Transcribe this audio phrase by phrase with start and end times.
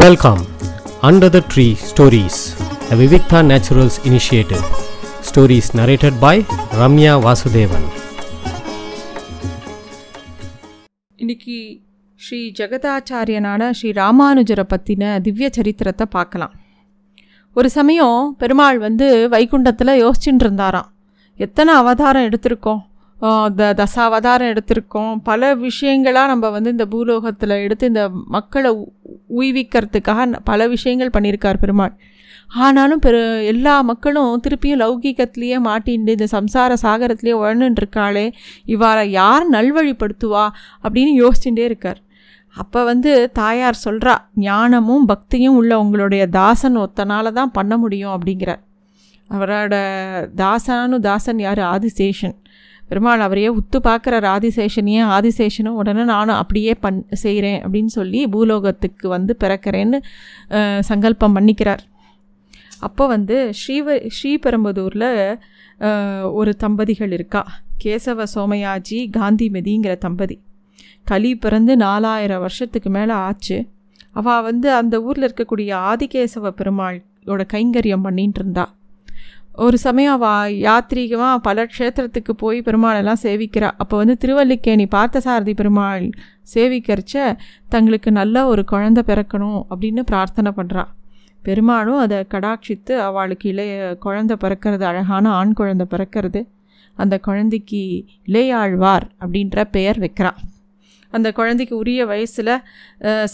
[0.00, 0.38] Welcome
[1.06, 2.38] under the tree stories
[2.88, 4.62] the Vivikta naturals initiative
[5.28, 6.40] stories narrated by
[6.80, 7.84] Ramya Vasudevan
[11.16, 11.80] இன்னைக்கு
[12.20, 16.54] ஸ்ரீ ஜெகதாச்சாரியனான ஸ்ரீ ராமானுஜரை பற்றின திவ்ய சரித்திரத்தை பார்க்கலாம்.
[17.56, 20.92] ஒரு சமயம் பெருமாள் வந்து வைகுண்டத்தில் யோசிச்சுட்டு இருந்தாராம்.
[21.36, 22.82] எத்தனை அவதாரம் எடுத்திருக்கோம்?
[23.56, 25.20] த தசாவதாரம் எடுத்திருக்கோம்.
[25.22, 28.88] பல விஷயங்களாக நம்ம வந்து இந்த பூலோகத்தில் எடுத்து இந்த மக்களை உ-
[29.40, 31.96] உய்விக்கிறதுக்காக பல விஷயங்கள் பண்ணியிருக்கார் பெருமாள்.
[32.54, 38.32] ஆனாலும் பெரு எல்லா மக்களும் திருப்பியும் லௌகீகத்திலேயே மாட்டிண்டு இந்த சம்சார சாகரத்திலேயே உழந்துட்டு இருக்காளே
[38.66, 40.48] இவாளை யார் நல்வழிப்படுத்துவா
[40.82, 42.00] அப்படின்னு யோசிச்சுட்டே இருக்கார்.
[42.54, 48.60] அப்போ வந்து தாயார் சொல்கிறா ஞானமும் பக்தியும் உள்ள உங்களுடைய தாசன் ஒத்தனால தான் பண்ண முடியும் அப்படிங்கிறார்.
[49.30, 49.74] அவரோட
[50.36, 51.58] தாசனு தாசன் யார்?
[51.58, 52.34] ஆதிசேஷன்.
[52.92, 59.32] பெருமாள் அவரையே உத்து பார்க்குறார் ஆதிசேஷனையே ஆதிசேஷனும் உடனே நானும் அப்படியே பண் செய்கிறேன் அப்படின்னு சொல்லி பூலோகத்துக்கு வந்து
[59.42, 59.98] பிறக்கிறேன்னு
[60.88, 61.82] சங்கல்பம் பண்ணிக்கிறார்.
[62.86, 65.10] அப்போ வந்து ஸ்ரீவ ஸ்ரீபெரும்புதூரில்
[66.38, 67.42] ஒரு தம்பதிகள் இருக்கா?
[67.84, 70.36] கேசவ சோமயாஜி காந்திமதிங்கிற தம்பதி.
[71.10, 73.58] கலி பிறந்து நாலாயிரம் வருஷத்துக்கு மேலே ஆச்சு.
[74.18, 78.72] அவள் வந்து அந்த ஊரில் இருக்கக்கூடிய ஆதிகேசவ பெருமாளோட கைங்கரியம் பண்ணிகிட்டு இருந்தாள்
[79.54, 83.68] ஒரு சமயம் அவள் யாத்ரீகமாக பல க்ஷேத்திரத்துக்கு போய் பெருமாளெல்லாம் சேவிக்கிறா.
[83.82, 86.06] அப்போ வந்து திருவல்லிக்கேணி பார்த்தசாரதி பெருமாள்
[86.54, 87.14] சேவிக்கிறச்ச
[87.68, 90.84] தங்களுக்கு நல்ல ஒரு குழந்தை பிறக்கணும் அப்படின்னு பிரார்த்தனை பண்ணுறா
[91.42, 96.42] பெருமாளும் அதை கடாட்சித்து அவளுக்கு இளைய குழந்தை பிறக்கிறது அழகான ஆண் குழந்தை பிறக்கிறது
[96.96, 97.82] அந்த குழந்தைக்கு
[98.26, 100.32] இளையாழ்வார் அப்படின்ற பெயர் வைக்கிறா.
[101.12, 102.54] அந்த குழந்தைக்கு உரிய வயசில்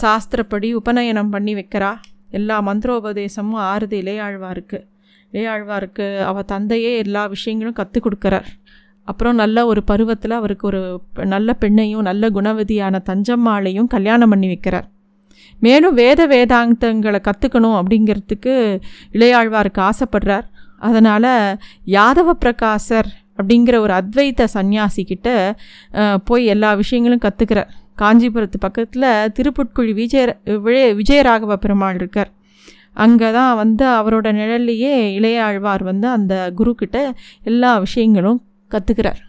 [0.02, 1.91] சாஸ்திரப்படி உபநயனம் பண்ணி வைக்கிறா.
[2.30, 4.80] எல்லா மந்திரோபதேசமும் ஆறுது இளையாழ்வாருக்கு.
[5.32, 8.48] இளையாழ்வாருக்கு அவள் தந்தையே எல்லா விஷயங்களும் கற்றுக் கொடுக்குறார்.
[9.08, 10.80] அப்புறம் நல்ல ஒரு பருவத்தில் அவருக்கு ஒரு
[11.34, 14.86] நல்ல பெண்ணையும் நல்ல குணவதியான தஞ்சம்மாளையும் கல்யாணம் பண்ணி வைக்கிறார்.
[15.60, 18.54] மேலும் வேத வேதாந்தங்களை கற்றுக்கணும் அப்படிங்கிறதுக்கு
[19.12, 20.46] இளையாழ்வாருக்கு ஆசைப்படுறார்.
[20.78, 21.32] அதனால்
[21.86, 25.28] யாதவ பிரகாசர் அப்படிங்கிற ஒரு அத்வைத்த சந்நியசிகிட்ட
[26.24, 30.24] போய் எல்லா விஷயங்களும் கற்றுக்கிறார் காஞ்சிபுரத்து பக்கத்தில் திருப்புட்குழி விஜய
[30.67, 32.30] விஜய விஜயராகவ பெருமாள் இருக்கார்.
[32.98, 36.98] அங்கே தான் வந்து அவரோட நிழல்லையே இளையாழ்வார் வந்து அந்த குருக்கிட்ட
[37.45, 39.20] எல்லா விஷயங்களும் கற்றுக்கிறார்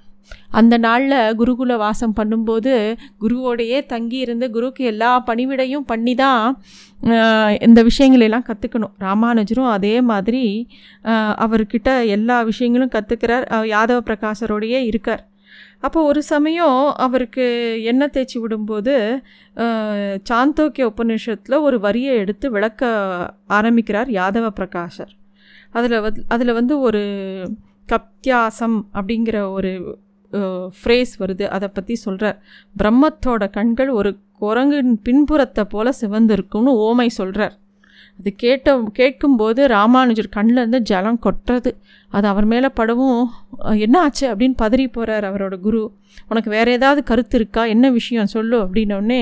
[0.51, 2.73] அந்த நாளில் குருகுல வாசம் பண்ணும்போது
[3.21, 6.43] குருவோடையே தங்கி இருந்து குருக்கு எல்லா பணிவிடையும் பண்ணி தான்
[7.59, 10.43] இந்த விஷயங்களெல்லாம் கற்றுக்கணும் ராமானுஜரும் அதே மாதிரி
[11.45, 15.23] அவர்கிட்ட எல்லா விஷயங்களும் கற்றுக்கிறார் யாதவ பிரகாசரோடையே இருக்கார்.
[15.83, 17.45] அப்போ ஒரு சமயம் அவருக்கு
[17.83, 18.93] எண்ணெய் தேய்ச்சி விடும்போது
[20.29, 22.91] சாந்தோக்கிய உபநிஷத்தில் ஒரு வரியை எடுத்து விளக்க
[23.57, 25.13] ஆரம்பிக்கிறார் யாதவ பிரகாஷர்.
[25.71, 27.01] அதில் வந்து அதில் வந்து ஒரு
[27.87, 29.71] கப்தியாசம் அப்படிங்கிற ஒரு
[30.79, 31.45] ஃப்ரேஸ் வருது.
[31.55, 32.37] அதை பற்றி சொல்கிறார்
[32.75, 37.55] பிரம்மத்தோட கண்கள் ஒரு குரங்கின் பின்புறத்தை போல் சிவந்திருக்கும்னு ஓமை சொல்கிறார்
[38.19, 41.71] அது கேட்ட கேட்கும்போது ராமானுஜர் கண்ணில் இருந்து ஜலம் கொட்டுறது.
[42.07, 43.21] அது அவர் மேலே படவும்
[43.85, 44.25] என்ன ஆச்சு?
[44.35, 45.83] அப்படின்னு பதறி போகிறார் அவரோட குரு.
[46.29, 47.65] உனக்கு வேறு ஏதாவது கருத்து இருக்கா?
[47.65, 48.31] என்ன விஷயம்?
[48.35, 49.21] சொல்லு அப்படின்னோடனே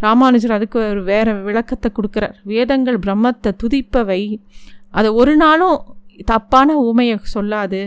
[0.00, 2.34] ராமானுஜர் அதுக்கு ஒரு வேறு விளக்கத்தை கொடுக்குறார்.
[2.42, 4.22] வேதங்கள் பிரம்மத்தை துதிப்பவை.
[4.90, 5.78] அதை ஒரு நாளும்
[6.24, 7.82] தப்பான உமையை சொல்லாது.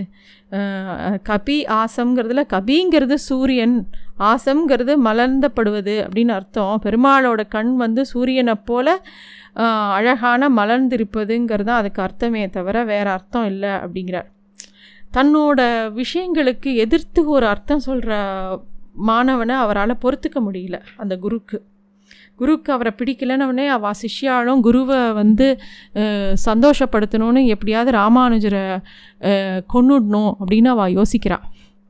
[1.30, 3.76] கபி ஆசம்ங்கிறதுல கபிங்கிறது சூரியன்.
[4.20, 6.82] ஆசம்ங்கிறது மலர்ந்தப்படுவது அப்படின்னு அர்த்தம்.
[6.84, 8.94] பெருமாளோட கண் வந்து சூரியனை போல்
[9.96, 14.30] அழகான மலர்ந்திருப்பதுங்கிறது தான் அதுக்கு அர்த்தமே தவிர வேறு அர்த்தம் இல்லை அப்படிங்கிறார்.
[15.14, 15.62] தன்னோட
[15.96, 18.12] விஷயங்களுக்கு எதிர்த்து ஒரு அர்த்தம் சொல்கிற
[19.08, 21.58] மாணவனை அவரால் பொறுத்துக்க முடியல அந்த குருக்கு.
[22.36, 25.48] குருக்கு அவரை பிடிக்கலன்னவனே அவள் சிஷ்யாலும் குருவை வந்து
[26.46, 28.64] சந்தோஷப்படுத்தணும்னு எப்படியாவது ராமானுஜரை
[29.74, 31.46] கொண்டுடணும் அப்படின்னு அவள் யோசிக்கிறாள்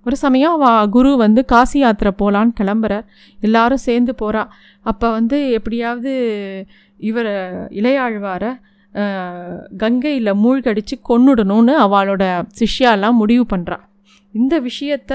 [0.05, 2.93] ஒரு சமயம் அவள் குரு வந்து காசி யாத்திரை போகலான்னு கிளம்புற
[3.39, 4.43] எல்லாரும் சேர்ந்து போகிறா
[4.81, 6.13] அப்போ வந்து எப்படியாவது
[7.01, 7.33] இவரை
[7.69, 8.51] இளையாழ்வாரை
[9.77, 12.23] கங்கையில் மூழ்கடிச்சு கொன்னுடணும்னு அவளோட
[12.59, 13.77] சிஷ்யாலாம் முடிவு பண்ணுறா
[14.33, 15.13] இந்த விஷயத்த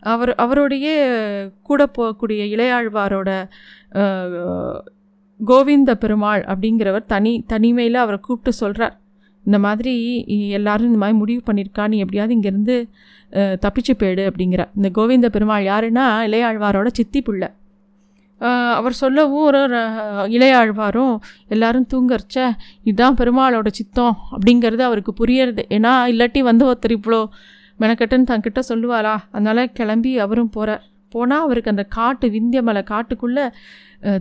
[0.00, 0.86] அவர் அவருடைய
[1.62, 3.30] கூட போகக்கூடிய இளையாழ்வாரோட
[5.40, 8.96] கோவிந்த பெருமாள் அப்படிங்கிறவர் தனி தனிமையில் அவரை கூப்பிட்டு சொல்கிறார்
[9.46, 9.92] இந்த மாதிரி
[10.48, 12.76] எல்லாரும் இந்த மாதிரி முடிவு பண்ணியிருக்கா நீ எப்படியாவது இங்கேருந்து
[13.64, 17.48] தப்பிச்சு போயிடு அப்படிங்கிற இந்த கோவிந்த பெருமாள் யாருன்னா இளையாழ்வாரோட சித்தி பிள்ளை.
[18.78, 19.60] அவர் சொல்லவும் ஒரு
[20.36, 21.14] இளையாழ்வாரும்
[21.54, 22.38] எல்லாரும் தூங்கறச்ச
[22.88, 25.64] இதுதான் பெருமாளோட சித்தம் அப்படிங்கிறது அவருக்கு புரியறது.
[25.76, 27.20] ஏன்னா இல்லாட்டி வந்து ஒருத்தர் இவ்வளோ
[27.82, 30.82] மெனக்கட்டுன்னு தன்கிட்ட சொல்லுவாரா அதனால கிளம்பி அவரும் போகிறார்
[31.14, 33.44] போனால் அவருக்கு அந்த காட்டு விந்திய மலை காட்டுக்குள்ளே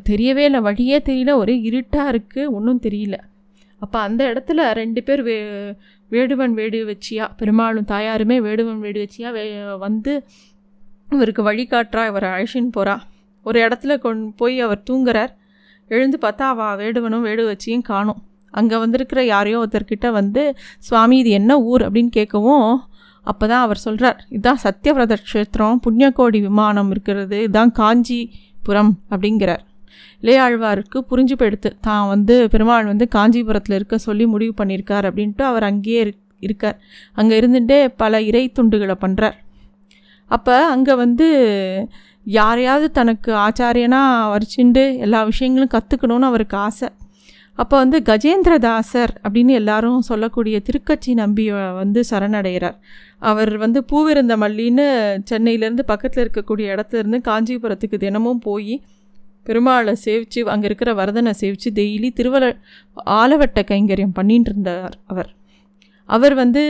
[0.10, 0.62] தெரியவே இல்லை.
[0.68, 1.34] வழியே தெரியல.
[1.42, 3.18] ஒரே இருட்டாக இருக்குது ஒன்றும் தெரியல.
[3.82, 5.36] அப்போ அந்த இடத்துல ரெண்டு பேர் வே
[6.12, 9.44] வேடுவன் வேடு வச்சியா பெருமாளும் தாயாருமே வேடுவன் வேடு வச்சியா வே
[9.86, 10.14] வந்து
[11.16, 12.96] இவருக்கு வழிகாட்டுறா இவரை அழைச்சின்னு போகிறா
[13.46, 15.32] ஒரு இடத்துல கொண்டு போய் அவர் தூங்குறார்.
[15.92, 18.20] எழுந்து பார்த்தா அவள் வேடுவனும் வேடு வச்சியும் காணும்.
[18.54, 20.42] அங்கே வந்திருக்கிற யாரையோ ஒருத்தர்கிட்ட வந்து
[20.88, 21.84] சுவாமி இது என்ன ஊர்?
[21.88, 22.70] அப்படின்னு கேட்கவும்
[23.28, 29.64] அப்போ தான் அவர் சொல்கிறார் இதுதான் சத்யவிரத க்ஷேத்திரம் புண்ணியக்கோடி விமானம் இருக்கிறது இதுதான் காஞ்சிபுரம் அப்படிங்கிறார்.
[30.24, 36.02] இளையாழ்வாருக்கு புரிஞ்சு போயிடுத்து தான் வந்து பெருமாள் வந்து காஞ்சிபுரத்தில் இருக்க சொல்லி முடிவு பண்ணியிருக்கார் அப்படின்ட்டு அவர் அங்கேயே
[36.06, 36.14] இரு
[36.44, 36.78] இருக்கார்.
[37.20, 39.38] அங்கே இருந்துகிட்டே பல இறை துண்டுகளை பண்ணுறார்
[40.32, 41.28] அப்போ அங்கே வந்து
[42.26, 46.90] யாரையாவது தனக்கு ஆச்சாரியனாக வரிச்சுண்டு எல்லா விஷயங்களும் கற்றுக்கணுன்னு அவருக்கு ஆசை.
[47.56, 52.78] அப்போ வந்து கஜேந்திரதாசர் அப்படின்னு எல்லாரும் சொல்லக்கூடிய திருக்கட்சி நம்பி வந்து சரணடைகிறார்.
[53.20, 54.86] அவர் வந்து பூவிருந்த மல்லின்னு
[55.30, 58.82] சென்னையிலேருந்து பக்கத்தில் இருக்கக்கூடிய இடத்துலேருந்து காஞ்சிபுரத்துக்கு தினமும் போய்
[59.46, 62.58] பெருமாளை சேவிச்சு அங்கே இருக்கிற வரதனை சேவிச்சு டெய்லி திருவள
[63.06, 65.30] ஆலவட்ட கைங்கரியம் பண்ணிட்டு இருந்தார் அவர்.
[66.16, 66.64] அவர் வந்து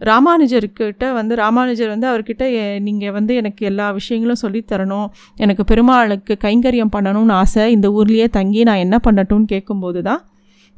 [0.00, 2.44] ராமானுஜர்கிட்ட வந்து ராமானுஜர் வந்து அவர்கிட்ட
[2.86, 5.08] நீங்கள் வந்து எனக்கு எல்லா விஷயங்களும் சொல்லித்தரணும்
[5.44, 7.64] எனக்கு பெருமாளுக்கு கைங்கரியம் பண்ணணும்னு ஆசை.
[7.76, 10.22] இந்த ஊர்லேயே தங்கி நான் என்ன பண்ணட்டும்னு கேட்கும்போது தான்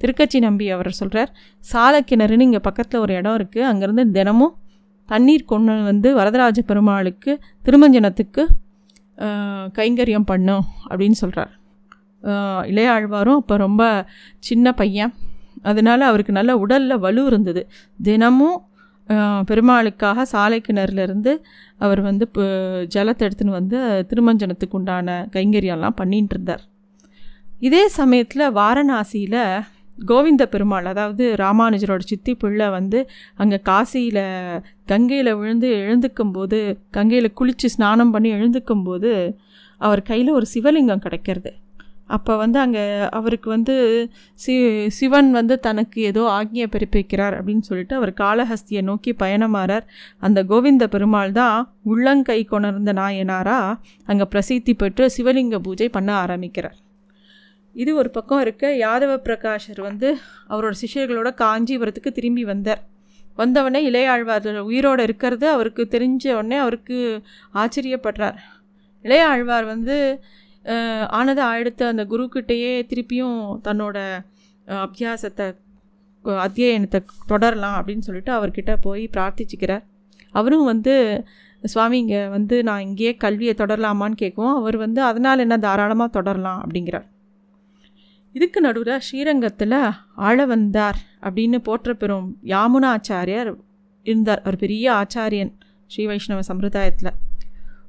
[0.00, 1.30] திருக்கட்சி நம்பி அவர் சொல்கிறார்
[1.72, 4.54] சாலக்கிணறுன்னு இங்கே பக்கத்தில் ஒரு இடம் இருக்குது அங்கேருந்து தினமும்
[5.08, 7.32] தண்ணீர் கொண்டு வந்து வரதராஜ பெருமாளுக்கு
[7.66, 8.42] திருமஞ்சனத்துக்கு
[9.78, 11.52] கைங்கரியம் பண்ணும் அப்படின்னு சொல்கிறார்
[12.70, 13.82] இளையாழ்வாரும் இப்போ ரொம்ப
[14.48, 15.12] சின்ன பையன்.
[15.70, 17.62] அதனால் அவருக்கு நல்ல உடலில் வலு இருந்தது.
[18.08, 18.58] தினமும்
[19.48, 21.32] பெருமாளுக்காக சாலை கிணறுலேருந்து
[21.84, 22.24] அவர் வந்து
[22.94, 23.78] ஜலத்தை எடுத்துன்னு வந்து
[24.10, 26.62] திருமஞ்சனத்துக்கு உண்டான கைங்கரியெல்லாம் பண்ணிகிட்டு இருந்தார்.
[27.68, 29.40] இதே சமயத்தில் வாரணாசியில்
[30.10, 32.98] கோவிந்த பெருமாள் அதாவது ராமானுஜரோட சித்தி பிள்ளை வந்து
[33.42, 34.24] அங்கே காசியில்
[34.90, 36.58] கங்கையில் விழுந்து எழுந்துக்கும் போது
[36.96, 39.12] கங்கையில் குளித்து ஸ்நானம் பண்ணி எழுந்துக்கும் போது
[39.80, 41.52] அவர் கையில் ஒரு சிவலிங்கம் கிடைக்கிறது.
[42.16, 42.82] அப்போ வந்து அங்கே
[43.18, 43.74] அவருக்கு வந்து
[44.38, 44.54] சி
[44.98, 49.86] சிவன் வந்து தனக்கு ஏதோ ஆக்ஞியை பிறப்பிக்கிறார் அப்படின்னு சொல்லிட்டு அவர் காளஹஸ்தியை நோக்கி பயணமாறார்.
[50.18, 51.58] அந்த கோவிந்த பெருமாள் தான்
[51.92, 56.78] உள்ளங்கை கொணர்ந்த நாயனாராக அங்கே பிரசித்தி பெற்று சிவலிங்க பூஜை பண்ண ஆரம்பிக்கிறார்.
[57.74, 60.08] இது ஒரு பக்கம் இருக்க யாதவ பிரகாஷர் வந்து
[60.48, 62.82] அவரோட சிஷியர்களோட காஞ்சிபுரத்துக்கு திரும்பி வந்தார்.
[63.38, 66.98] வந்தவொடனே இளையாழ்வார் உயிரோடு இருக்கிறது அவருக்கு தெரிஞ்ச உடனே அவருக்கு
[67.54, 68.38] ஆச்சரியப்படுறார்.
[69.04, 69.96] இளையாழ்வார் வந்து
[71.18, 73.96] ஆனதை அடுத்து அந்த குருக்கிட்டேயே திருப்பியும் தன்னோட
[74.66, 75.46] அபியாசத்தை
[76.24, 77.00] அத்தியாயனத்தை
[77.30, 79.84] தொடரலாம் அப்படின்னு சொல்லிட்டு அவர்கிட்ட போய் பிரார்த்திச்சுக்கிறார்.
[80.34, 80.94] அவரும் வந்து
[81.64, 86.60] சுவாமி இங்கே வந்து நான் இங்கேயே கல்வியை தொடரலாமான்னு கேட்குவோம் அவர் வந்து அதனால் என்ன தாராளமாக தொடரலாம்?
[86.64, 87.08] அப்படிங்கிறார்
[88.34, 89.78] இதுக்கு நடுவில் ஸ்ரீரங்கத்தில்
[90.28, 93.50] ஆழ வந்தார் அப்படின்னு போற்ற பெறும் யாமுனா ஆச்சாரியர்
[94.06, 94.40] இருந்தார்.
[94.44, 95.52] அவர் பெரிய ஆச்சாரியன்
[95.90, 97.12] ஸ்ரீ வைஷ்ணவ சம்பிரதாயத்தில்.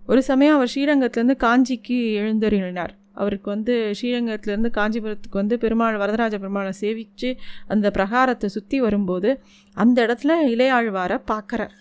[0.07, 2.93] ஒரு சமயம் அவர் ஸ்ரீரங்கத்துலேருந்து காஞ்சிக்கு எழுந்தருளினார்.
[3.13, 7.29] அவருக்கு வந்து ஸ்ரீரங்கத்துலேருந்து காஞ்சிபுரத்துக்கு வந்து பெருமாள் வரதராஜ பெருமாளை சேவித்து
[7.67, 9.29] அந்த பிரகாரத்தை சுற்றி வரும்போது
[9.77, 11.73] அந்த இடத்துல இளையாழ்வாரை பார்க்குறார்.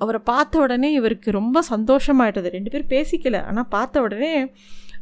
[0.00, 2.48] அவரை பார்த்த உடனே இவருக்கு ரொம்ப சந்தோஷமாயிட்டது.
[2.56, 3.36] ரெண்டு பேரும் பேசிக்கல.
[3.48, 4.32] ஆனால் பார்த்த உடனே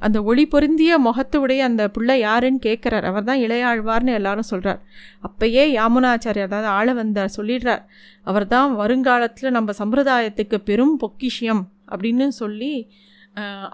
[0.06, 4.80] அந்த ஒளி பொருந்திய முகத்துடைய அந்த பிள்ளை யாருன்னு கேட்குறார் அவர் தான் இளையாழ்வார்னு எல்லாரும் சொல்கிறார்
[5.22, 7.84] அப்பயே யாமுனாச்சாரியார் அதாவது ஆள வந்தார் சொல்லிடுறார்.
[8.22, 11.62] அவர் தான் வருங்காலத்தில் நம்ம சம்பிரதாயத்துக்கு பெரும் பொக்கிஷியம்
[11.92, 12.72] அப்படின்னு சொல்லி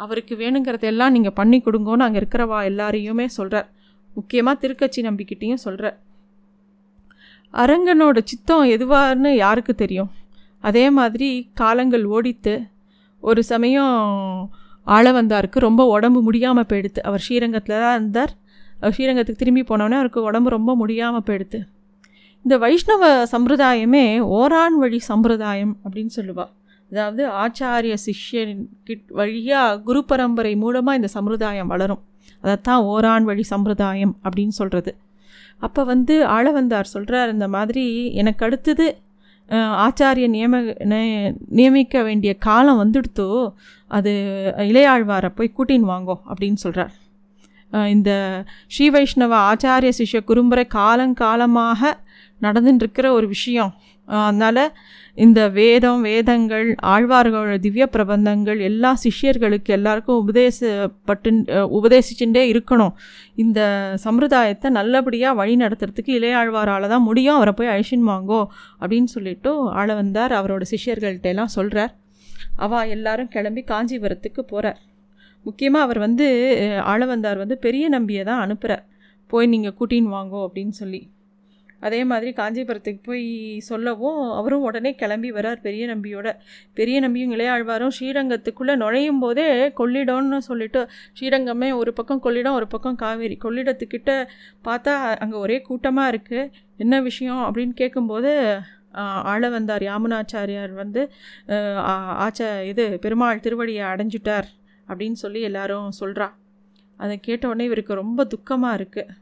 [0.04, 3.68] அவருக்கு வேணுங்கிறதெல்லாம் நீங்கள் பண்ணி கொடுங்கோன்னு அங்கே இருக்கிறவா எல்லாரையுமே சொல்கிறார்
[4.10, 5.96] முக்கியமாக திருக்கட்சி நம்பிக்கிட்டேயும் சொல்கிறார்
[7.54, 10.10] அரங்கனோட சித்தம் எதுவான்னு யாருக்கு தெரியும்?
[10.68, 11.28] அதே மாதிரி
[11.60, 12.54] காலங்கள் ஓடித்து
[13.22, 13.94] ஒரு சமயம்
[14.86, 17.00] ஆள வந்தாருக்கு ரொம்ப உடம்பு முடியாமல் போயிடுத்து.
[17.08, 18.32] அவர் ஸ்ரீரங்கத்தில் தான் இருந்தார்.
[18.94, 21.60] ஸ்ரீரங்கத்துக்கு திரும்பி போனோடனே அவருக்கு உடம்பு ரொம்ப முடியாமல் போயிடுத்து.
[22.44, 24.04] இந்த வைஷ்ணவ சம்பிரதாயமே
[24.38, 26.52] ஓரான் வழி சம்பிரதாயம் அப்படின்னு சொல்லுவாள்
[26.90, 28.54] அதாவது ஆச்சாரிய சிஷ்யன்
[28.84, 32.02] கிட் வழியாக குரு பரம்பரை மூலமாக இந்த சம்பிரதாயம் வளரும்.
[32.40, 34.92] அதைத்தான் ஓரான் வழி சம்பிரதாயம் அப்படின்னு சொல்கிறது
[35.58, 38.86] அப்போ வந்து ஆளவந்தார் சொல்கிறார் இந்த மாதிரி எனக்கு அடுத்தது
[39.84, 40.56] ஆச்சாரிய நியம
[41.50, 43.28] நியமிக்க வேண்டிய காலம் வந்துடுத்தோ
[43.90, 44.12] அது
[44.56, 46.94] இளையாழ்வாரை போய் கூட்டின்னு வாங்கோ அப்படின்னு சொல்கிறார்
[47.88, 48.10] இந்த
[48.66, 51.90] ஸ்ரீ வைஷ்ணவ ஆச்சாரிய சிஷ்ய குறும்புரை காலங்காலமாக
[52.46, 53.72] நடந்துட்டுருக்கிற ஒரு விஷயம்.
[54.08, 54.62] அதனால்
[55.24, 61.30] இந்த வேதம் வேதங்கள் ஆழ்வார்களோட திவ்ய பிரபந்தங்கள் எல்லா சிஷ்யர்களுக்கு எல்லாருக்கும் உபதேசப்பட்டு
[61.78, 62.94] உபதேசிச்சுட்டே இருக்கணும்.
[63.44, 63.60] இந்த
[64.04, 67.36] சம்பிரதாயத்தை நல்லபடியாக வழி நடத்துறதுக்கு இளையாழ்வாரால் தான் முடியும்.
[67.38, 68.40] அவரை போய் அழிச்சின் வாங்கோ
[68.82, 69.52] அப்படின்னு சொல்லிட்டு
[69.82, 70.34] ஆள வந்தார்.
[70.40, 71.94] அவரோட சிஷ்யர்கள்ட்ட எல்லாம் சொல்கிறார்
[72.64, 74.80] அவள் எல்லாரும் கிளம்பி காஞ்சிபுரத்துக்கு போகிறார்
[75.46, 76.26] முக்கியமாக அவர் வந்து
[76.92, 78.84] ஆள வந்தார் வந்து பெரிய நம்பியை தான் அனுப்புகிறார்
[79.30, 81.00] போய் நீங்கள் கூட்டின்னு வாங்கோ அப்படின்னு சொல்லி.
[81.82, 83.24] அதே மாதிரி காஞ்சிபுரத்துக்கு போய்
[83.68, 86.28] சொல்லவும் அவரும் உடனே கிளம்பி வரார் பெரிய நம்பியோட.
[86.78, 89.48] பெரிய நம்பியும் இளையாழ்வாரும் ஸ்ரீரங்கத்துக்குள்ளே நுழையும் போதே
[89.80, 90.82] கொள்ளிடம்னு சொல்லிட்டு
[91.18, 93.38] ஸ்ரீரங்கமே ஒரு பக்கம் கொள்ளிடம் ஒரு பக்கம் காவேரி.
[93.44, 94.10] கொள்ளிடத்துக்கிட்ட
[94.68, 98.32] பார்த்தா அங்கே ஒரே கூட்டமாக இருக்குது என்ன விஷயம் அப்படின்னு கேட்கும்போது
[99.30, 101.02] ஆள வந்தார் யாமுனாச்சாரியார் வந்து
[102.26, 104.48] ஆச்ச இது பெருமாள் திருவடியை அடைஞ்சிட்டார்
[104.88, 106.28] அப்படின்னு சொல்லி எல்லாரும் சொல்கிறா
[107.00, 109.12] அதை கேட்ட உடனே இவருக்கு ரொம்ப துக்கமாக இருக்குது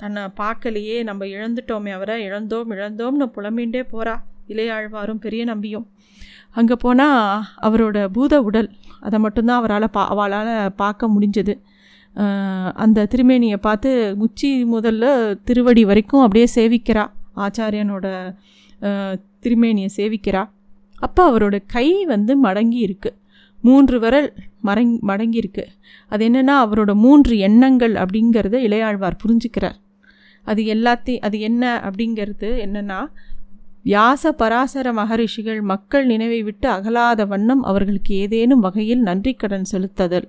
[0.00, 4.14] தன்னை பார்க்கலையே நம்ம இழந்துட்டோமே அவரை இழந்தோம் இழந்தோம்னு புலம்பின்ண்டே போகிறா
[4.52, 5.86] இளையாழ்வாரும் பெரிய நம்பியும்.
[6.58, 8.68] அங்கே போனால் அவரோட பூத உடல்
[9.06, 11.54] அதை மட்டும்தான் அவரால் பா அவளால் பார்க்க முடிஞ்சது.
[12.84, 15.06] அந்த திருமேனியை பார்த்து முச்சி முதல்ல
[15.48, 17.04] திருவடி வரைக்கும் அப்படியே சேவிக்கிறா.
[17.44, 18.06] ஆச்சாரியனோட
[19.44, 20.42] திருமேனியை சேவிக்கிறா.
[21.06, 23.18] அப்போ அவரோட கை வந்து மடங்கி இருக்குது
[23.66, 24.30] மூன்று விரல்
[24.66, 25.64] மடங் மடங்கியிருக்கு
[26.12, 29.76] அது என்னென்னா அவரோட மூன்று எண்ணங்கள் அப்படிங்கிறத இளையாழ்வார் புரிஞ்சுக்கிறார்.
[30.46, 33.00] அது எல்லாத்தையும் அது என்ன அப்படிங்கிறது என்னென்னா
[33.84, 40.28] வியாச பராசர மகரிஷிகள் மக்கள் நினைவை விட்டு அகலாத வண்ணம் அவர்களுக்கு ஏதேனும் வகையில் நன்றி கடன் செலுத்துதல்.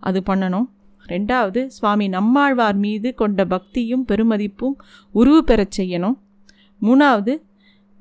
[0.00, 0.68] அது பண்ணணும்.
[1.08, 4.76] ரெண்டாவது சுவாமி நம்மாழ்வார் மீது கொண்ட பக்தியும் பெருமதிப்பும்
[5.12, 6.18] உருவு பெறச் செய்யணும்.
[6.82, 7.34] மூணாவது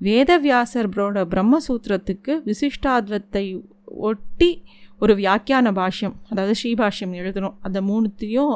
[0.02, 3.44] வேதவியாசரோட பிரம்மசூத்திரத்துக்கு விசிஷ்டாத்வத்தை
[3.86, 4.64] ஒட்டி
[5.00, 7.56] ஒரு வியாக்கியான பாஷ்யம் அதாவது ஸ்ரீபாஷ்யம் எழுதணும்.
[7.62, 8.56] அந்த மூணுத்தையும்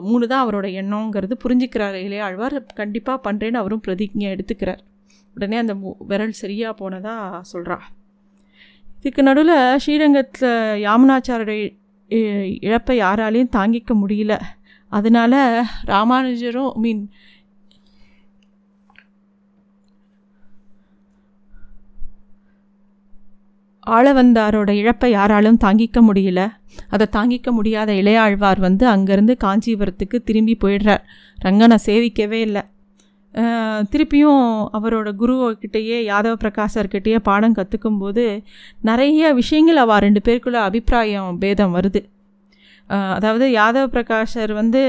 [0.00, 1.96] மூணு தான் அவரோட எண்ணங்கிறது புரிஞ்சுக்கிறார்.
[2.06, 4.82] இளையாழ்வார் கண்டிப்பாக பண்ணுறேன்னு அவரும் பிரதிஜை எடுத்துக்கிறார்.
[5.36, 5.74] உடனே அந்த
[6.10, 7.78] விரல் சரியாக போனதாக சொல்கிறா
[8.98, 10.50] இதுக்கு நடுவில் ஸ்ரீரங்கத்தில்
[10.84, 11.52] யாமுனாச்சாரோட
[12.66, 14.34] இழப்பை யாராலையும் தாங்கிக்க முடியல.
[14.88, 15.40] அதனால்
[15.86, 17.02] ராமானுஜரும் மீன்
[23.86, 26.42] ஆளவந்தாரோட இழப்பை யாராலும் தாங்கிக்க முடியல.
[26.88, 31.02] அதை தாங்கிக்க முடியாத இளையாழ்வார் வந்து அங்கேருந்து காஞ்சிபுரத்துக்கு திரும்பி போயிடுறார்.
[31.38, 32.62] ரங்கனை சேவிக்கவே இல்லை.
[33.92, 38.42] திருப்பியும் அவரோட குருக்கிட்டேயே யாதவ பிரகாசர்கிட்டயே பாடம் கற்றுக்கும்போது
[38.80, 42.02] நிறைய விஷயங்கள் அவள் ரெண்டு பேருக்குள்ள அபிப்பிராயம் பேதம் வருது.
[42.88, 44.80] அதாவது யாதவ பிரகாஷர் வந்து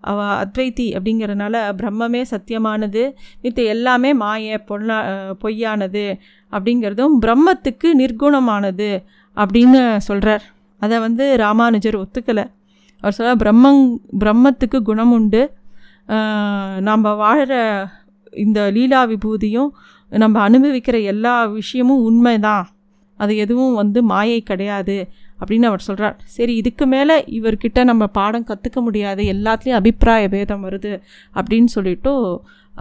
[0.00, 3.02] அவ அத்வைத்தி அப்படிங்கிறனால பிரம்மமே சத்தியமானது
[3.42, 4.96] மித்த எல்லாமே மாய பொல்லா
[5.42, 6.18] பொய்யானது
[6.52, 8.90] அப்படிங்கிறதும் பிரம்மத்துக்கு நிர்குணமானது
[9.36, 10.44] அப்படின்னு சொல்கிறார்
[10.82, 12.44] அதை வந்து ராமானுஜர் ஒத்துக்கலை.
[13.02, 13.82] அவர் சொல்ல பிரம்மங்
[14.22, 15.42] பிரம்மத்துக்கு குணம் உண்டு.
[16.88, 17.54] நம்ம வாழ்கிற
[18.44, 19.70] இந்த லீலா விபூதியும்
[20.22, 22.66] நம்ம அனுபவிக்கிற எல்லா விஷயமும் உண்மை தான்
[23.20, 24.96] அது எதுவும் வந்து மாயை கிடையாது
[25.40, 29.22] அப்படின்னு அவர் சொல்கிறார் சரி இதுக்கு மேலே இவர்கிட்ட நம்ம பாடம் கற்றுக்க முடியாது.
[29.34, 30.92] எல்லாத்துலேயும் அபிப்பிராய பேதம் வருது
[31.38, 32.12] அப்படின்னு சொல்லிவிட்டு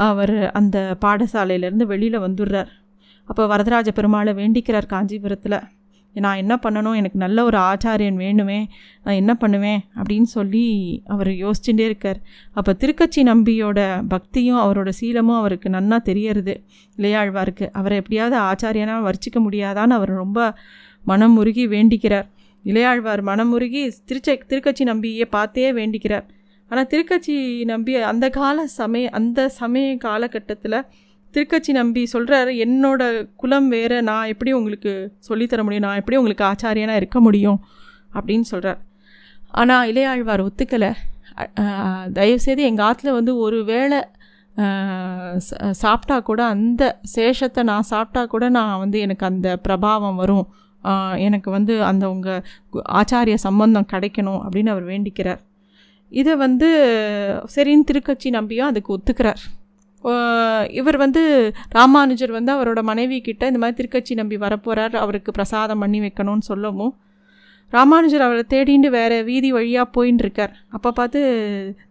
[0.10, 2.70] அவர் அந்த பாடசாலையிலேருந்து வெளியில் வந்துடுறார்.
[3.28, 5.60] அப்போ வரதராஜ பெருமாளை வேண்டிக்கிறார் காஞ்சிபுரத்தில்.
[6.14, 6.96] நான் என்ன பண்ணணும்?
[6.96, 8.60] எனக்கு நல்ல ஒரு ஆச்சாரியன் வேணுமே.
[9.04, 9.82] நான் என்ன பண்ணுவேன்?
[9.96, 10.66] அப்படின்னு சொல்லி
[11.06, 12.20] அவர் யோசிச்சுட்டே இருக்கார்.
[12.54, 16.64] அப்போ திருக்கட்சி நம்பியோட பக்தியும் அவரோட சீலமும் அவருக்கு நன்னா தெரியறது
[16.98, 17.68] இளையாழ்வாருக்கு.
[17.72, 20.58] அவரை எப்படியாவது ஆச்சாரியனாக வரிச்சிக்க முடியாதான்னு அவர் ரொம்ப
[21.04, 22.28] மனம் முருகி வேண்டிக்கிறார்.
[22.66, 26.26] இளையாழ்வார் மனமுருகி திருச்ச திருக்கட்சி நம்பியை பார்த்தே வேண்டிக்கிறார்.
[26.70, 30.86] ஆனால் திருக்கட்சி நம்பி அந்த கால சமய அந்த சமய காலகட்டத்தில்
[31.38, 33.02] திருக்கச்சி நம்பி சொல்கிறாரு என்னோட
[33.42, 34.94] குலம் வேறு நான் எப்படி உங்களுக்கு
[35.30, 35.86] சொல்லித்தர முடியும்?
[35.88, 37.60] நான் எப்படி உங்களுக்கு ஆச்சாரியனாக இருக்க முடியும்?
[38.18, 38.80] அப்படின்னு சொல்கிறார்
[39.60, 40.92] ஆனால் இளையாழ்வார் ஒத்துக்கலை.
[42.18, 44.00] தயவுசெய்து எங்கள் ஆற்றுல வந்து ஒரு வேளை
[45.82, 46.84] சாப்பிட்டா கூட அந்த
[47.16, 50.48] சேஷத்தை நான் சாப்பிட்டா கூட நான் வந்து எனக்கு அந்த பிரபாவம் வரும்.
[51.28, 52.42] எனக்கு வந்து அந்த உங்கள்
[53.00, 55.42] ஆச்சாரிய சம்பந்தம் கிடைக்கணும் அப்படின்னு அவர் வேண்டிக்கிறார்.
[56.12, 56.70] இதை வந்து
[57.56, 59.42] சரின்னு திருக்கட்சி நம்பியும் அதுக்கு ஒத்துக்கிறார்.
[60.70, 66.00] இவர் வந்து ராமானுஜர் வந்து அவரோட மனைவி கிட்ட இந்த மாதிரி திருக்கட்சி நம்பி வரப்போகிறார் அவருக்கு பிரசாதம் பண்ணி
[66.00, 66.94] வைக்கணும்னு சொல்லவும்.
[67.70, 71.22] ராமானுஜர் அவரை தேடிண்டு வேறு வீதி வழியாக போயின்னு இருக்கார் அப்போ பார்த்து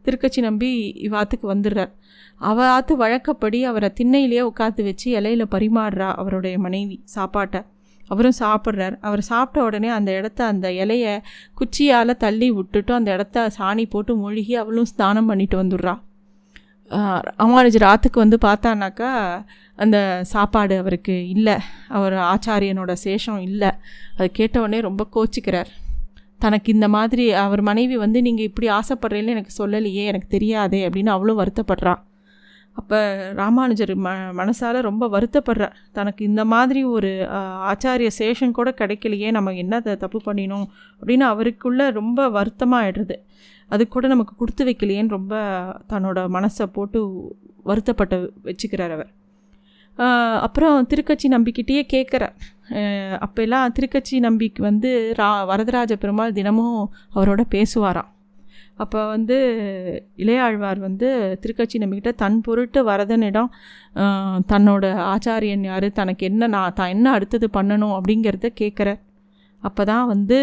[0.05, 0.71] திருக்கட்சி நம்பி
[1.09, 1.93] இவாத்துக்கு வந்துடுறார்
[2.39, 7.61] அவ ஆத்து வழக்கப்படி அவரை திண்ணையிலேயே உட்காந்து வச்சு இலையில பரிமாறுறா அவருடைய மனைவி சாப்பாட்டை.
[8.09, 8.97] அவரும் சாப்பிட்றார்.
[9.01, 11.15] அவர் சாப்பிட்ட உடனே அந்த இடத்த அந்த இலையை
[11.61, 15.95] குச்சியால் தள்ளி விட்டுட்டு அந்த இடத்த சாணி போட்டு மூழ்கி அவளும் ஸ்நானம் பண்ணிட்டு வந்துடுறா
[17.39, 19.11] ராமானுஜர் ஆற்றுக்கு வந்து பார்த்தானாக்கா
[19.79, 19.99] அந்த
[20.33, 21.57] சாப்பாடு அவருக்கு இல்லை.
[21.97, 23.71] அவர் ஆச்சாரியனோட சேஷம் இல்லை.
[24.17, 25.71] அது கேட்டவுடனே ரொம்ப கோச்சிக்கிறார்.
[26.45, 31.35] தனக்கு இந்த மாதிரி அவர் மனைவி வந்து நீங்கள் இப்படி ஆசைப்படுறீங்கன்னு எனக்கு சொல்லலையே எனக்கு தெரியாதே அப்படின்னு அவ்வளோ
[31.43, 32.01] வருத்தப்படுறான்.
[32.77, 32.99] அப்போ
[33.41, 34.09] ராமானுஜர் ம
[34.41, 35.77] மனசால் ரொம்ப வருத்தப்படுறார்.
[35.99, 37.11] தனக்கு இந்த மாதிரி ஒரு
[37.71, 40.67] ஆச்சாரிய சேஷன் கூட கிடைக்கலையே நம்ம என்ன தப்பு பண்ணினோம்
[41.01, 43.17] அப்படின்னு அவருக்குள்ளே ரொம்ப வருத்தமாக ஆயிடுறது
[43.71, 45.35] அது கூட நமக்கு கொடுத்து வைக்கலையேன்னு ரொம்ப
[45.93, 46.99] தன்னோட மனசை போட்டு
[47.71, 48.17] வருத்தப்பட்ட
[48.49, 49.11] வச்சுக்கிறார் அவர்.
[50.47, 52.37] அப்புறம் திருக்கட்சி நம்பிக்கிட்டேயே கேட்குறார்.
[53.25, 56.79] அப்போல்லாம் திருக்கட்சி நம்பிக்கு வந்து ரா வரதராஜ பெருமாள் தினமும்
[57.17, 58.11] அவரோட பேசுவாராம்.
[58.83, 59.37] அப்போ வந்து
[60.23, 61.09] இளையாழ்வார் வந்து
[61.43, 63.51] திருக்கட்சி நம்பிக்கிட்ட தன் பொருட்டு வரதனிடம்
[64.53, 68.91] தன்னோட ஆச்சாரியன் யார் தனக்கு என்ன நான் தான் என்ன அடுத்தது பண்ணணும் அப்படிங்கிறத கேட்குற
[69.63, 70.39] அப்போ தான் வந்து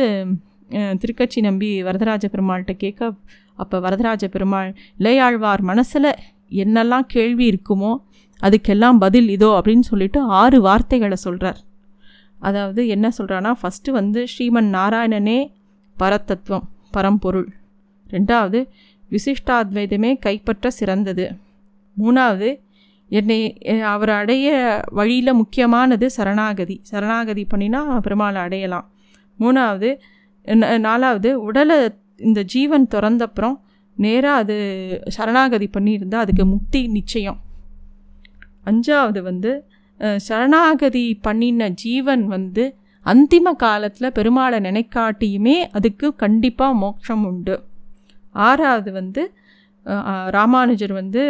[0.72, 3.12] திருக்கட்சி நம்பி வரதராஜ பெருமாள்கிட்ட கேட்க
[3.56, 6.12] அப்போ வரதராஜ பெருமாள் இளையாழ்வார் மனசில்
[6.54, 7.92] என்னெல்லாம் கேள்வி இருக்குமோ
[8.42, 11.60] அதுக்கெல்லாம் பதில் இதோ அப்படின்னு சொல்லிட்டு ஆறு வார்த்தைகளை சொல்கிறார்
[12.40, 15.40] அதாவது என்ன சொல்கிறான்னா ஃபஸ்ட்டு வந்து ஸ்ரீமன் நாராயணனே
[15.98, 17.48] பரத்தத்துவம் பரம்பொருள்.
[18.10, 18.60] ரெண்டாவது
[19.12, 21.26] விசிஷ்டாத்வைதமே கைப்பற்ற சிறந்தது.
[21.98, 22.50] மூணாவது
[23.12, 23.40] என்னை
[23.84, 24.48] அவர் அடைய
[24.92, 26.76] வழியில் முக்கியமானது சரணாகதி.
[26.82, 28.88] சரணாகதி பண்ணினா பெருமாளை அடையலாம்.
[29.40, 29.90] மூணாவது
[30.80, 31.78] நாலாவது உடலை
[32.18, 33.56] இந்த ஜீவன் திறந்தப்புறம்
[33.98, 34.56] நேராக அது
[35.08, 37.40] சரணாகதி பண்ணியிருந்தால் அதுக்கு முக்தி நிச்சயம்.
[38.66, 39.52] அஞ்சாவது வந்து
[40.18, 42.64] சரணாகதி பண்ணின ஜீவன் வந்து
[43.06, 47.56] அந்திம காலத்தில் பெருமாளை நினைக்காட்டியுமே அதுக்கு கண்டிப்பாக மோட்சம் உண்டு.
[48.46, 49.24] ஆறாவது வந்து
[50.28, 51.24] ராமானுஜர் வந்து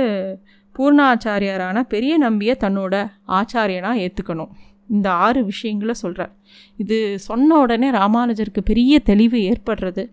[0.76, 2.96] பூர்ணாச்சாரியாரான பெரிய நம்பியை தன்னோட
[3.28, 4.52] ஆச்சாரியனாக ஏற்றுக்கணும்
[4.90, 6.34] இந்த ஆறு விஷயங்களை சொல்கிறார்
[6.78, 10.12] இது சொன்ன உடனே ராமானுஜருக்கு பெரிய தெளிவு ஏற்படுறது.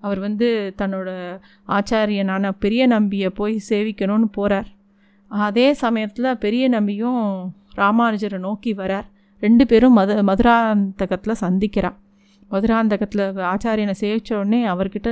[0.00, 4.66] அவர் வந்து தன்னோட ஆச்சாரியனான பெரிய நம்பியை போய் சேவிக்கணும்னு போகிறார்
[5.28, 9.08] அதே சமயத்தில் பெரிய நம்பியும் ராமானுஜரை நோக்கி வரார்.
[9.40, 11.96] ரெண்டு பேரும் மது மதுராந்தகத்தில் சந்திக்கிறான்
[12.52, 15.08] மதுராந்தகத்தில் ஆச்சாரியனை சேவிச்ச உடனே அவர்கிட்ட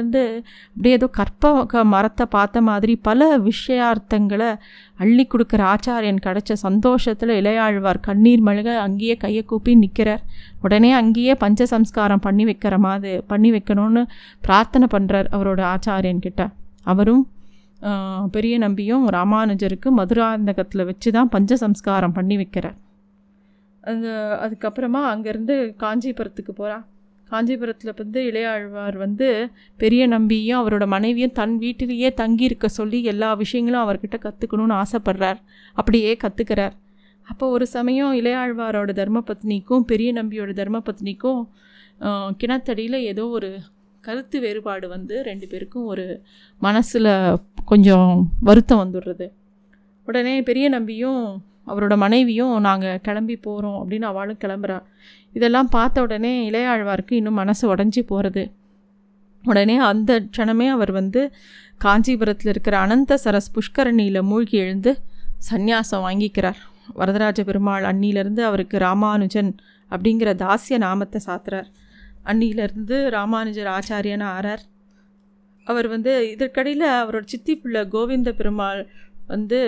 [0.76, 1.52] அப்படியே ஏதோ கற்ப
[1.84, 4.50] மரத்தை பார்த்த மாதிரி பல விஷயார்த்தங்களை
[4.98, 10.24] அள்ளி கொடுக்குற ஆச்சாரியன் கிடச்ச சந்தோஷத்தில் இளையாழ்வார் கண்ணீர் மழுக அங்கேயே கையை கூப்பி நிற்கிறார்
[10.62, 14.04] உடனே அங்கேயே பஞ்ச சம்ஸ்காரம் பண்ணி வைக்கிற மாதிரி பண்ணி வைக்கணும்னு
[14.40, 16.44] பிரார்த்தனை பண்ணுறார் அவரோட ஆச்சாரியன்கிட்ட
[16.84, 17.24] அவரும்
[18.30, 22.78] பெரிய நம்பியும் ராமானுஜருக்கு மதுராந்தகத்தில் வச்சு தான் பஞ்ச சம்ஸ்காரம் பண்ணி வைக்கிறார்.
[23.84, 24.08] அந்த
[24.44, 26.84] அதுக்கப்புறமா அங்கேருந்து காஞ்சிபுரத்துக்கு போகிறான்
[27.30, 29.28] காஞ்சிபுரத்தில் வந்து இளையாழ்வார் வந்து
[29.82, 35.40] பெரிய நம்பியும் அவரோட மனைவியும் தன் வீட்டிலேயே தங்கியிருக்க சொல்லி எல்லா விஷயங்களும் அவர்கிட்ட கற்றுக்கணும்னு ஆசைப்பட்றார்.
[35.78, 36.76] அப்படியே கற்றுக்கிறார்
[37.26, 41.42] அப்போ ஒரு சமயம் இளையாழ்வாரோட தர்மபத்னிக்கும் பெரிய நம்பியோட தர்மபத்னிக்கும்
[42.40, 43.50] கிணத்தடியில் ஏதோ ஒரு
[44.04, 46.04] கருத்து வேறுபாடு வந்து ரெண்டு பேருக்கும் ஒரு
[46.60, 47.08] மனசில்
[47.64, 48.08] கொஞ்சம்
[48.40, 49.26] வருத்தம் வந்துடுறது.
[50.08, 51.24] உடனே பெரிய நம்பியும்
[51.66, 54.82] அவரோட மனைவியும் நாங்கள் கிளம்பி போகிறோம் அப்படின்னு அவளும் கிளம்புறா.
[55.32, 58.52] இதெல்லாம் பார்த்த உடனே இளையாழ்வாருக்கு இன்னும் மனசு உடஞ்சி போகிறது
[59.44, 61.32] உடனே அந்த க்ஷணமே அவர் வந்து
[61.84, 64.98] காஞ்சிபுரத்தில் இருக்கிற அனந்த சரஸ் புஷ்கரணியில் மூழ்கி எழுந்து
[65.50, 66.58] சந்நியாசம் வாங்கிக்கிறார்.
[66.94, 69.54] வரதராஜ பெருமாள் அன்னியிலேருந்து அவருக்கு ராமானுஜன்
[69.90, 71.68] அப்படிங்கிற தாசிய நாமத்தை சாத்துறார்.
[72.24, 74.64] அன்னியிலேருந்து ராமானுஜர் ஆச்சாரியன் ஆறார்.
[75.64, 78.88] அவர் வந்து இதற்கடையில் அவரோட சித்தி பிள்ளை கோவிந்த பெருமாள்
[79.26, 79.60] வந்து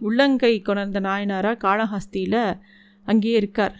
[0.00, 2.42] உள்ளங்கை கொணர்ந்த நாயனாராக காளஹஸ்தியில்
[3.06, 3.74] அங்கேயே இருக்கார்.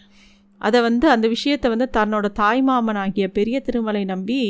[0.61, 4.41] அதை வந்து அந்த விஷயத்தை வந்து தன்னோட தாய்மாமனாகிய பெரிய திருமலை நம்பி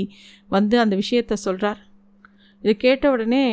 [0.55, 1.79] வந்து அந்த விஷயத்த சொல்கிறார்
[2.63, 3.45] இது கேட்ட உடனே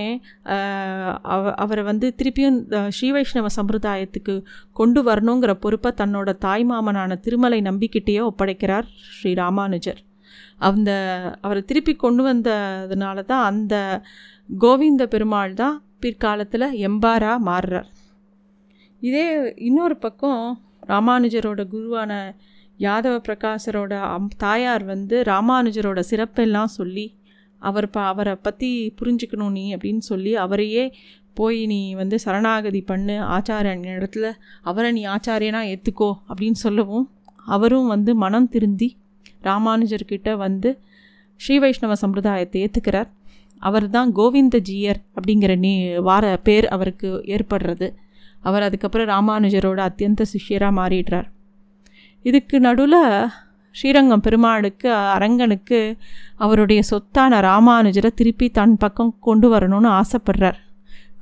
[1.34, 4.34] அவ அவரை வந்து திருப்பியும் இந்த ஸ்ரீ வைஷ்ணவ சம்பிரதாயத்துக்கு
[4.72, 10.00] கொண்டு வரணுங்கிற பொறுப்பை தன்னோட தாய்மாமனான திருமலை நம்பிக்கிட்டேயே ஒப்படைக்கிறார் ஸ்ரீ ராமானுஜர்.
[10.68, 10.90] அந்த
[11.46, 13.74] அவரை திருப்பி கொண்டு வந்ததுனால தான் அந்த
[14.58, 17.88] கோவிந்த பெருமாள் தான் பிற்காலத்தில் எம்பாராக மாறுறார்.
[19.02, 20.42] இதே இன்னொரு பக்கம்
[20.88, 22.12] ராமானுஜரோட குருவான
[22.80, 27.06] யாதவ பிரகாசரோட அம் தாயார் வந்து ராமானுஜரோட சிறப்பெல்லாம் சொல்லி
[27.62, 30.84] அவர் ப அவரை பற்றி புரிஞ்சுக்கணும் நீ அப்படின்னு சொல்லி அவரையே
[31.34, 34.26] போய் நீ வந்து சரணாகதி பண்ணு ஆச்சாரியன் இடத்துல
[34.62, 37.06] அவரை நீ ஆச்சாரியனாக ஏற்றுக்கோ அப்படின்னு சொல்லவும்
[37.46, 38.96] அவரும் வந்து மனம் திருந்தி
[39.42, 40.70] ராமானுஜர்கிட்ட வந்து
[41.40, 43.10] ஸ்ரீ வைஷ்ணவ சம்பிரதாயத்தை ஏற்றுக்கிறார்
[43.62, 47.88] அவர் தான் கோவிந்தஜீயர் அப்படிங்கிற நீ வார பேர் அவருக்கு ஏற்படுறது.
[48.40, 51.28] அவர் அதுக்கப்புறம் ராமானுஜரோட அத்தியந்த சிஷ்யராக மாறிடுறார்.
[52.24, 53.00] இதுக்கு நடுவில்
[53.74, 55.78] ஸ்ரீரங்கம் பெருமாளுக்கு அரங்கனுக்கு
[56.36, 60.58] அவருடைய சொத்தான ராமானுஜரை திருப்பி தன் பக்கம் கொண்டு வரணும்னு ஆசைப்படுறார்.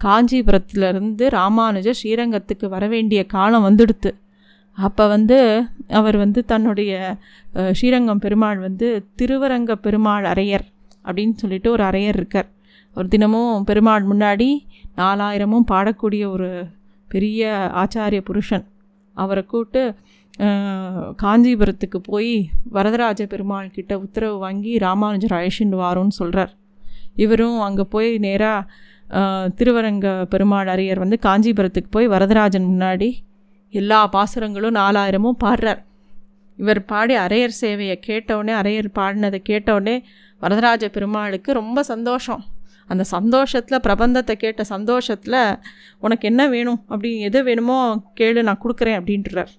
[0.05, 4.11] காஞ்சிபுரத்துலேருந்து ராமானுஜர் ஸ்ரீரங்கத்துக்கு வர வேண்டிய காலம் வந்துடுத்து.
[4.79, 5.39] அப்போ வந்து
[5.89, 6.93] அவர் வந்து தன்னுடைய
[7.73, 10.67] ஸ்ரீரங்கம் பெருமாள் வந்து திருவரங்க பெருமாள் அரையர்
[11.05, 12.49] அப்படின்னு சொல்லிட்டு ஒரு அரையர் இருக்கார்.
[12.95, 14.49] அவர் தினமும் பெருமாள் முன்னாடி
[14.97, 16.51] நாலாயிரமும் பாடக்கூடிய ஒரு
[17.13, 17.51] பெரிய
[17.83, 18.65] ஆச்சாரிய புருஷன்.
[19.17, 19.83] அவரை கூப்பிட்டு
[21.23, 22.33] காஞ்சிபுரத்துக்கு போய்
[22.77, 26.53] வரதராஜ பெருமாள் கிட்ட உத்தரவு வாங்கி ராமானுஜர் அழைச்சிட்டு வாரோன்னு சொல்கிறார்
[27.25, 28.69] இவரும் அங்கே போய் நேராக
[29.59, 33.09] திருவரங்க பெருமாள் அரியர் வந்து காஞ்சிபுரத்துக்கு போய் வரதராஜன் முன்னாடி
[33.75, 35.81] எல்லா பாசுரங்களும் நாலாயிரமும் பாடுறார்.
[36.59, 39.97] இவர் பாடி அரையர் சேவையை கேட்டவுடனே அரையர் பாடினதை கேட்டவுடனே
[40.43, 42.43] வரதராஜ பெருமாளுக்கு ரொம்ப சந்தோஷம்.
[42.89, 45.41] அந்த சந்தோஷத்தில் பிரபந்தத்தை கேட்ட சந்தோஷத்தில்
[45.99, 46.81] உனக்கு என்ன வேணும்?
[46.87, 47.79] அப்படி எது வேணுமோ
[48.21, 49.53] கேளு நான் கொடுக்குறேன் அப்படின்ட்டுறார்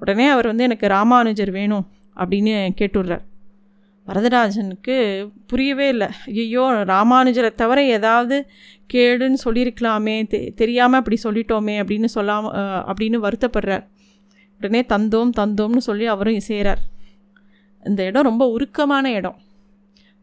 [0.00, 1.84] உடனே அவர் வந்து எனக்கு ராமானுஜர் வேணும்
[2.16, 3.24] அப்படின்னு கேட்டுடுறார்.
[4.08, 4.96] வரதராஜனுக்கு
[5.46, 6.08] புரியவே இல்லை.
[6.26, 8.36] ஐயோ ராமானுஜரை தவிர ஏதாவது
[8.94, 12.50] கேளுன்னு சொல்லியிருக்கலாமே தெ தெரியாமல் அப்படி சொல்லிட்டோமே அப்படின்னு சொல்லாம
[12.90, 13.84] அப்படின்னு வருத்தப்படுறார்.
[14.60, 16.82] உடனே தந்தோம் தந்தோம்னு சொல்லி அவரும் இசைகிறார்
[17.84, 19.38] இந்த இடம் ரொம்ப உருக்கமான இடம்.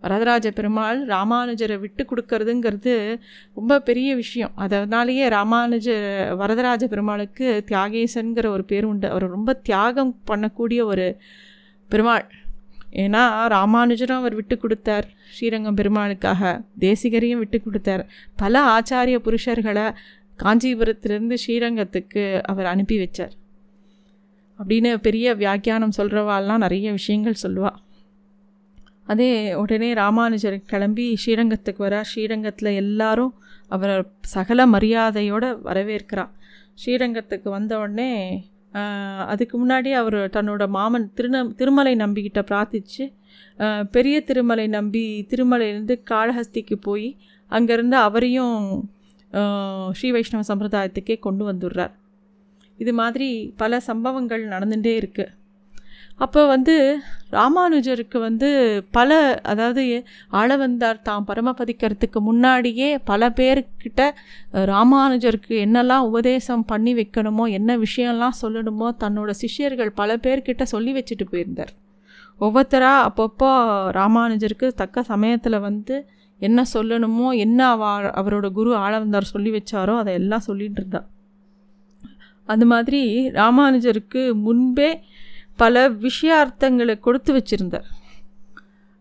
[0.02, 3.20] வரதராஜ பெருமாள் ராமானுஜரை விட்டு கொடுக்கறதுங்கிறது
[3.56, 4.52] ரொம்ப பெரிய விஷயம்.
[4.56, 5.88] அதனாலேயே ராமானுஜ
[6.38, 9.10] வரதராஜ பெருமாளுக்கு தியாகேசன்கிற ஒரு பேர் உண்டு.
[9.10, 11.18] அவர் ரொம்ப தியாகம் பண்ணக்கூடிய ஒரு
[11.90, 12.26] பெருமாள்.
[12.94, 13.24] ஏன்னா
[13.56, 15.08] ராமானுஜரும் அவர் விட்டு கொடுத்தார்.
[15.30, 18.08] ஸ்ரீரங்கம் பெருமாளுக்காக தேசிகரையும் விட்டு கொடுத்தார்.
[18.36, 19.94] பல ஆச்சாரிய புருஷர்களை
[20.44, 23.36] காஞ்சிபுரத்திலிருந்து ஸ்ரீரங்கத்துக்கு அவர் அனுப்பி வச்சார்.
[24.60, 27.78] அப்படின்னு பெரிய வியாக்கியானம் சொல்கிறவாள்லாம் நிறைய விஷயங்கள் சொல்லுவாள்
[29.12, 29.30] அதே
[29.62, 32.08] உடனே ராமானுஜர் கிளம்பி ஸ்ரீரங்கத்துக்கு வரார்.
[32.12, 33.34] ஸ்ரீரங்கத்தில் எல்லாரும்
[33.76, 33.96] அவரை
[34.36, 36.32] சகல மரியாதையோடு வரவேற்கிறார்.
[36.82, 38.12] ஸ்ரீரங்கத்துக்கு வந்த உடனே
[39.32, 43.06] அதுக்கு முன்னாடி அவர் தன்னோட மாமன் திருந திருமலை நம்பிக்கிட்ட பிரார்த்திச்சு
[43.96, 47.08] பெரிய திருமலை நம்பி திருமலையிலேருந்து காளஹஸ்திக்கு போய்
[47.52, 48.58] அங்கேருந்து அவரையும்
[49.98, 51.94] ஸ்ரீ வைஷ்ணவ சம்பிரதாயத்துக்கே கொண்டு வந்துடுறார்.
[52.80, 53.30] இது மாதிரி
[53.62, 55.34] பல சம்பவங்கள் நடந்துகிட்டே இருக்குது
[56.20, 56.74] அப்போ வந்து
[57.32, 58.48] ராமானுஜருக்கு வந்து
[58.92, 59.84] பல அதாவது
[60.32, 64.02] ஆளவந்தார் தாம் பரமபதிக்கிறதுக்கு முன்னாடியே பல பேர்கிட்ட
[64.72, 71.72] ராமானுஜருக்கு என்னெல்லாம் உபதேசம் பண்ணி வைக்கணுமோ என்ன விஷயம்லாம் சொல்லணுமோ தன்னோட சிஷ்யர்கள் பல பேர்கிட்ட சொல்லி வச்சுட்டு போயிருந்தார்.
[72.40, 73.52] ஒவ்வொருத்தராக அப்பப்போ
[74.00, 75.96] ராமானுஜருக்கு தக்க சமயத்தில் வந்து
[76.42, 77.86] என்ன சொல்லணுமோ என்ன அவ
[78.20, 81.02] அவரோட குரு ஆளவந்தார் சொல்லி வச்சாரோ அதை எல்லாம் சொல்லிகிட்டு இருந்தா.
[82.50, 84.92] அது மாதிரி ராமானுஜருக்கு முன்பே
[85.62, 87.88] பல விஷயார்த்தங்களை கொடுத்து வச்சுருந்தார்.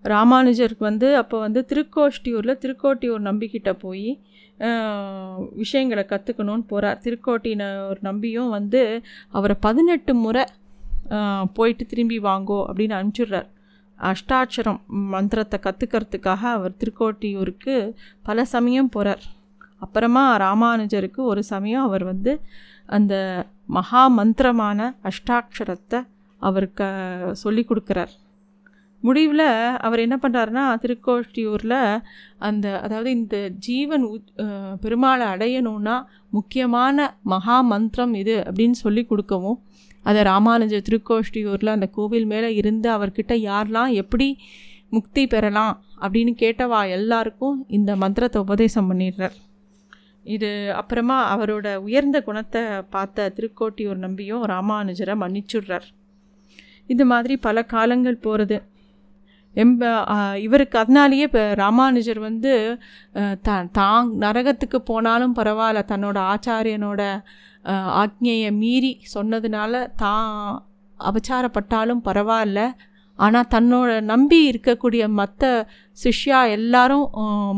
[0.04, 4.10] ராமானுஜருக்கு வந்து அப்போ வந்து திருக்கோஷ்டியூரில் திருக்கோட்டியூர் நம்பிக்கிட்ட போய்
[5.62, 8.80] விஷயங்களை கற்றுக்கணும்னு போகிறார் திருக்கோட்டினர் நம்பியும் வந்து
[9.38, 10.44] அவரை பதினெட்டு முறை
[11.56, 13.48] போயிட்டு திரும்பி வாங்கோ அப்படின்னு அனுப்பிச்சிடுறார்.
[13.98, 14.80] அஷ்டாட்சரம்
[15.14, 17.76] மந்திரத்தை கற்றுக்கிறதுக்காக அவர் திருக்கோட்டியூருக்கு
[18.28, 19.22] பல சமயம் போகிறார்
[19.84, 22.32] அப்புறமா ராமானுஜருக்கு ஒரு சமயம் அவர் வந்து
[22.96, 23.14] அந்த
[23.76, 26.00] மகா மந்திரமான அஷ்டாட்சரத்தை
[26.40, 26.82] அவர் க
[27.42, 28.12] சொல்லி கொடுக்குறார்.
[29.02, 29.48] முடிவில்
[29.86, 31.76] அவர் என்ன பண்ணுறாருனா திருக்கோஷ்டியூரில்
[32.46, 34.04] அந்த அதாவது இந்த ஜீவன்
[34.82, 35.96] பெருமாளை அடையணும்னா
[36.36, 39.58] முக்கியமான மகா மந்திரம் இது அப்படின்னு சொல்லி கொடுக்கவும்
[40.04, 44.28] அதை ராமானுஜ திருக்கோஷ்டியூரில் அந்த கோவில் மேலே இருந்து அவர்கிட்ட யாரெல்லாம் எப்படி
[44.96, 49.36] முக்தி பெறலாம் அப்படின்னு கேட்டவா எல்லாருக்கும் இந்த மந்திரத்தை உபதேசம் பண்ணிடுறார்.
[50.34, 52.62] இது அப்புறமா அவரோட உயர்ந்த குணத்தை
[52.94, 55.88] பார்த்த திருக்கோட்டியூர் நம்பியும் ராமானுஜரை மன்னிச்சுடுறார்.
[56.94, 58.58] இது மாதிரி பல காலங்கள் போகிறது
[59.56, 59.82] எம்ப
[60.46, 62.52] இவருக்கு அதனாலேயே இப்போ ராமானுஜர் வந்து
[63.46, 65.80] த தாங் நரகத்துக்கு போனாலும் பரவாயில்ல.
[65.92, 67.00] தன்னோட ஆச்சாரியனோட
[68.02, 69.72] ஆக்ஞையை மீறி சொன்னதுனால
[70.02, 70.28] தான்
[71.00, 72.60] அபச்சாரப்பட்டாலும் பரவாயில்ல.
[73.18, 75.44] ஆனால் தன்னோட நம்பி இருக்கக்கூடிய மற்ற
[75.98, 77.06] சிஷ்யா எல்லாரும்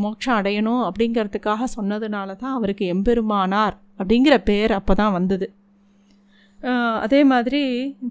[0.04, 5.46] மோட்சம் அடையணும் அப்படிங்கிறதுக்காக சொன்னதுனால தான் அவருக்கு எம்பெருமானார் அப்படிங்கிற பேர் அப்போ தான் வந்தது.
[7.04, 7.62] அதே மாதிரி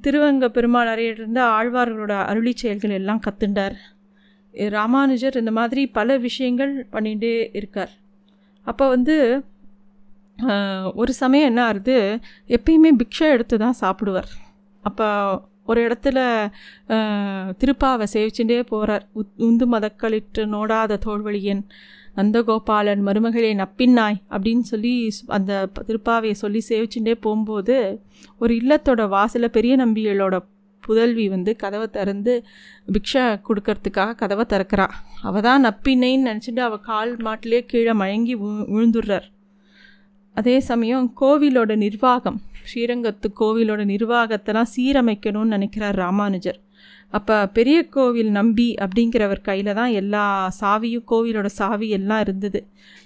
[0.05, 3.75] திருவங்க பெருமாள் அறையிலிருந்து ஆழ்வார்களோட அருளி செயல்கள் எல்லாம் கத்துண்டார்.
[4.77, 7.93] ராமானுஜர் இந்த மாதிரி பல விஷயங்கள் பண்ணிகிட்டே இருக்கார்.
[8.67, 9.15] அப்போ வந்து
[11.01, 11.97] ஒரு சமயம் என்ன ஆகுது
[12.57, 14.29] எப்பயுமே பிக்ஷை எடுத்து தான் சாப்பிடுவார்.
[14.83, 15.07] அப்போ
[15.69, 16.19] ஒரு இடத்துல
[17.61, 19.05] திருப்பாவை சேவிச்சுட்டே போகிறார்
[19.37, 21.63] உந்து மதக்களிட்டு நோடாத தோல்வழியன்
[22.15, 24.93] நந்தகோபாலன் மருமகளே நப்பின்னாய் அப்படின்னு சொல்லி
[25.27, 27.77] அந்த திருப்பாவையை சொல்லி சேவிச்சுட்டே போகும்போது
[28.39, 30.37] ஒரு இல்லத்தோட வாசலில் பெரிய நம்பிகளோட
[30.83, 32.33] புதல்வி வந்து கதவை திறந்து
[32.91, 34.87] பிக்ஷா கொடுக்கறதுக்காக கதவை திறக்கிறா.
[35.21, 38.35] அவள் தான் நப்பினைன்னு நினச்சிட்டு அவள் கால் மாட்டிலே கீழே மயங்கி
[38.73, 39.27] விழுந்துடுறார்
[40.37, 42.39] அதே சமயம் கோவிலோட நிர்வாகம்
[42.69, 46.59] ஸ்ரீரங்கத்து கோவிலோட நிர்வாகத்தெல்லாம் சீரமைக்கணும்னு நினைக்கிறார் ராமானுஜர்.
[47.17, 50.23] அப்போ பெரிய கோவில் நம்பி அப்படிங்கிறவர் கையில் தான் எல்லா
[50.59, 52.59] சாவியும் கோவிலோட சாவி எல்லாம் இருந்தது.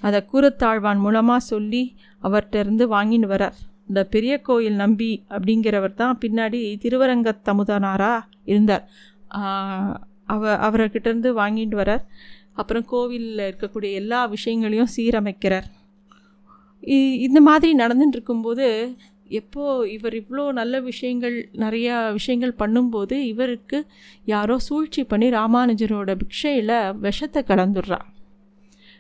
[0.08, 1.84] அதை கூரத்தாழ்வான் மூலமாக சொல்லி
[2.28, 3.58] அவர்கிட்டருந்து வாங்கின்னு வரார்.
[3.90, 8.86] இந்த பெரிய கோயில் நம்பி அப்படிங்கிறவர் தான் பின்னாடி திருவரங்க தமுதனாராக இருந்தார்
[10.34, 12.04] அவ அவர்கிட்டருந்து வாங்கிட்டு வரார்.
[12.62, 15.68] அப்புறம் கோவிலில் இருக்கக்கூடிய எல்லா விஷயங்களையும் சீரமைக்கிறார்.
[17.18, 18.96] இந்த மாதிரி நடந்துட்டு இருக்கும்போது
[19.28, 23.86] எப்போ இவர் இவ்வளோ நல்ல விஷயங்கள் நிறையா விஷயங்கள் பண்ணும்போது இவருக்கு
[24.26, 28.00] யாரோ சூழ்ச்சி பண்ணி ராமானுஜரோட பிக்ஷையில் விஷத்தை கலந்துடுறா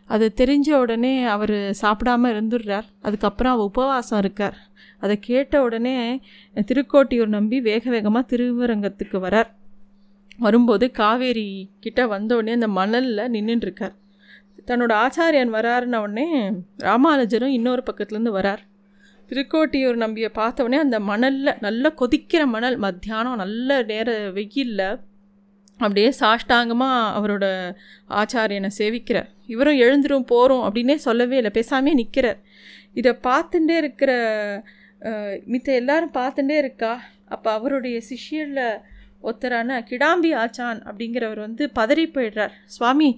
[0.09, 2.83] அது தெரிஞ்ச உடனே அவர் சாப்பிடாமல் இருந்துடுறார்.
[3.01, 4.57] அதுக்கப்புறம் அவர் உபவாசம் இருக்கார்.
[4.99, 6.21] அதை கேட்ட உடனே
[6.55, 9.49] திருக்கோட்டியூர் நம்பி வேக வேகமாக திருவரங்கத்துக்கு வரார்.
[10.37, 13.95] வரும்போது காவேரி கிட்ட வந்தோடனே அந்த மணலில் நின்றுட்டுருக்கார்
[14.67, 16.27] தன்னோட ஆச்சாரியன் வராருன்ன உடனே
[16.83, 18.61] ராமானுஜரும் இன்னொரு பக்கத்துலேருந்து வரார்.
[19.29, 24.85] திருக்கோட்டியூர் நம்பியை பார்த்தவொடனே அந்த மணலில் நல்ல கொதிக்கிற மணல் மத்தியானம் நல்ல நேர வெயிலில்
[25.79, 27.45] அப்படியே சாஷ்டாங்கமாக அவரோட
[28.21, 29.29] ஆச்சாரியனை சேவிக்கிறார்.
[29.53, 32.39] இவரும் எழுந்துரும் போகிறோம் அப்படின்னே சொல்லவே இல்லை பேசாமே நிற்கிறார்
[32.99, 34.11] இதை பார்த்துட்டே இருக்கிற
[35.53, 36.93] மித்த எல்லாரும் பார்த்துட்டே இருக்கா?
[37.27, 38.65] அப்போ அவருடைய சிஷியரில்
[39.27, 42.53] ஒருத்தரான கிடாம்பி ஆச்சான் அப்படிங்கிறவர் வந்து பதறி போயிடுறார்.
[42.75, 43.09] சுவாமி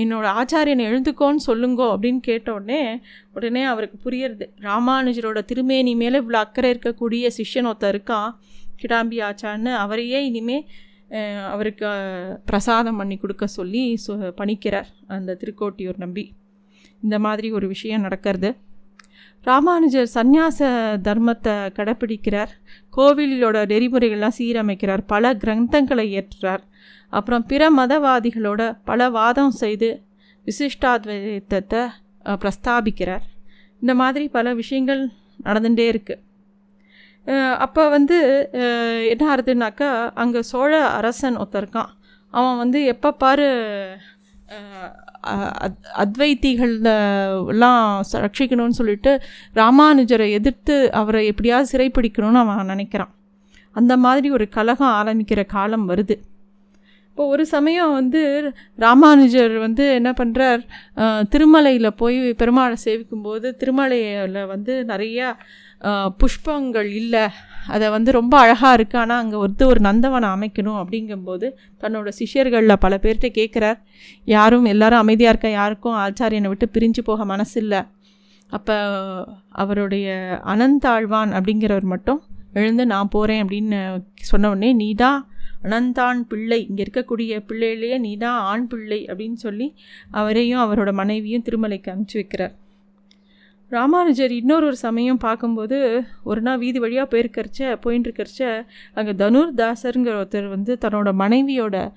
[0.00, 2.82] என்னோடய ஆச்சாரியனை எழுந்துக்கோன்னு சொல்லுங்கோ அப்படின்னு கேட்ட உடனே
[3.36, 4.46] உடனே அவருக்கு புரியறது.
[4.68, 8.30] ராமானுஜரோட திருமேனி மேலே இவ்வளோ அக்கறை இருக்கக்கூடிய சிஷ்யன் ஒருத்தர் இருக்கான்.
[8.82, 10.58] கிடாம்பி ஆச்சான்னு அவரையே இனிமே
[11.52, 11.86] அவருக்கு
[12.44, 16.24] பிரசாதம் பண்ணி கொடுக்க சொல்லி சொ பணிக்கிறார் அந்த திருக்கோட்டியூர் நம்பி.
[17.04, 18.50] இந்த மாதிரி ஒரு விஷயம் நடக்கிறது.
[19.48, 20.68] ராமானுஜர் சந்நியாச
[21.06, 22.52] தர்மத்தை கடைப்பிடிக்கிறார்
[22.96, 25.02] கோவிலோட நெறிமுறைகள்லாம் சீரமைக்கிறார்.
[25.12, 26.62] பல கிரந்தங்களை ஏற்றுறார்
[27.12, 29.88] அப்புறம் பிற மதவாதிகளோட பல வாதம் செய்து
[30.46, 31.82] விசிஷ்டாத்வைத்தத்தை
[32.42, 33.24] பிரஸ்தாபிக்கிறார்.
[33.82, 35.02] இந்த மாதிரி பல விஷயங்கள்
[35.46, 36.24] நடந்துகிட்டே இருக்குது
[37.64, 38.18] அப்போ வந்து
[39.12, 39.88] என்ன ஆகுதுனாக்கா
[40.22, 41.90] அங்கே சோழ அரசன் ஒருத்தர் இருக்கான்.
[42.34, 43.48] அவன் வந்து எப்போ பாரு
[45.36, 49.22] அத்- அத்வைத்திகள எல்லாம் ச- ரட்சிக்கணும்னு சொல்லிட்டு
[49.54, 53.08] ராமானுஜரை எதிர்த்து அவரை எப்படியாவது சிறைப்பிடிக்கணும்னு அவன் நினைக்கிறான்.
[53.72, 56.20] அந்த மாதிரி ஒரு கலகம் ஆரம்பிக்கிற காலம் வருது.
[57.18, 58.20] இப்போ ஒரு சமயம் வந்து
[58.82, 60.60] ராமானுஜர் வந்து என்ன பண்ணுறார்
[61.32, 65.28] திருமலையில் போய் பெருமாளை சேவிக்கும்போது திருமலையில் வந்து நிறையா
[66.20, 67.24] புஷ்பங்கள் இல்லை.
[67.74, 71.48] அதை வந்து ரொம்ப அழகாக இருக்குது ஆனால் அங்கே வந்து ஒரு நந்தவனம் அமைக்கணும் அப்படிங்கும்போது
[71.82, 73.80] தன்னோட சிஷ்யர்களில் பல பேர்கிட்ட கேட்குறார்
[74.34, 77.80] யாரும் எல்லாரும் அமைதியாக இருக்க யாருக்கும் ஆச்சாரியனை விட்டு பிரிஞ்சு போக மனசில்லை.
[78.50, 78.76] அப்போ
[79.64, 80.06] அவருடைய
[80.54, 82.22] அனந்தாழ்வான் அப்படிங்கிறவர் மட்டும்
[82.60, 83.80] எழுந்து நான் போகிறேன் அப்படின்னு
[84.30, 85.18] சொன்ன உடனே நீ தான்
[85.62, 86.66] அனந்தான் பிள்ளை.
[86.66, 89.74] இங்கே இருக்கக்கூடிய பிள்ளையிலேயே நீ தான் ஆண் பிள்ளை அப்படின்னு சொல்லி
[90.10, 92.54] அவரையும் அவரோட மனைவியும் திருமலைக்கு அனுப்பிச்சி வைக்கிறார்.
[93.68, 98.58] ராமானுஜர் இன்னொரு ஒரு சமயம் பார்க்கும்போது ஒரு நாள் வீதி வழியாக போயிருக்கறச்ச போயின்னு
[98.94, 101.92] அங்கே தனுர் தாசருங்கிற ஒருத்தர் வந்து தன்னோட மனைவியோட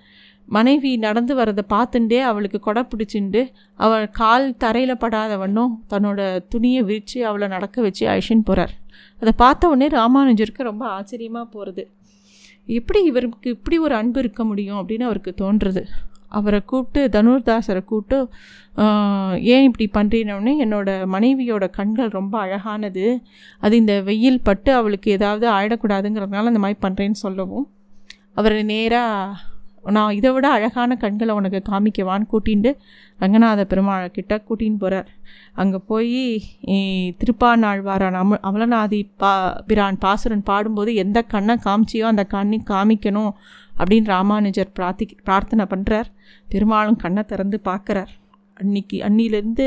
[0.46, 7.26] மனைவி நடந்து வரதை பார்த்துட்டே அவளுக்கு கொடை பிடிச்சிண்டு அவள் கால் தரையில் படாத வண்ணம் தன்னோட துணியை விரித்து
[7.26, 8.72] அவளை நடக்க வச்சு அழிச்சின்னு போகிறார்
[9.20, 11.90] அதை பார்த்த உடனே ராமானுஜருக்கு ரொம்ப ஆச்சரியமாக போகிறது
[12.66, 15.84] எப்படி இவருக்கு இப்படி ஒரு அன்பு இருக்க முடியும் அப்படின்னு அவருக்கு தோன்றுறது.
[16.28, 18.30] அவரை கூப்பிட்டு தனுர்தாசரை கூப்பிட்டு
[19.54, 23.22] ஏன் இப்படி பண்ணுறீனோடனே என்னோடய மனைவியோட கண்கள் ரொம்ப அழகானது.
[23.60, 27.68] அது இந்த வெயில் பட்டு அவளுக்கு ஏதாவது ஆயிடக்கூடாதுங்கிறதுனால அந்த மாதிரி பண்ணுறேன்னு சொல்லவும்.
[28.34, 29.50] அவர் நேராக
[29.84, 32.72] நான் இதை விட அழகான கண்களை உனக்கு காமிக்கவான்னு கூட்டின்னு
[33.22, 35.10] ரங்கநாத பெருமாள்கிட்ட கூட்டின்னு போகிறார்
[35.62, 36.22] அங்கே போய்
[37.22, 39.34] திருப்பாநாழ்வாரான் அம அமலநாதி பா
[39.70, 43.34] பிரான் பாசுரன் பாடும்போது எந்த கண்ணை காமிச்சியோ அந்த கண்ணை காமிக்கணும்
[43.80, 46.10] அப்படின்னு ராமானுஜர் பிரார்த்தி பிரார்த்தனை பண்ணுறார்
[46.48, 48.12] பெருமாளும் கண்ணை திறந்து பார்க்குறார்.
[48.58, 49.66] அன்னைக்கு அன்னிலேருந்து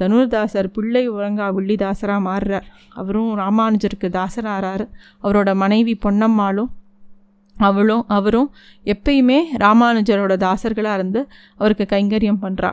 [0.00, 2.66] தனுர்தாசர் பிள்ளை உறங்கா வில்லிதாசராக மாறுறார்.
[3.00, 4.84] அவரும் ராமானுஜருக்கு தாசராகிறார்
[5.24, 6.70] அவரோட மனைவி பொன்னம்மாளும்
[7.66, 8.48] அவளும் அவரும்
[8.84, 11.20] எப்பயுமே ராமானுஜரோட தாசர்களாக இருந்து
[11.60, 12.70] அவருக்கு கைங்கரியம் பண்ணுறா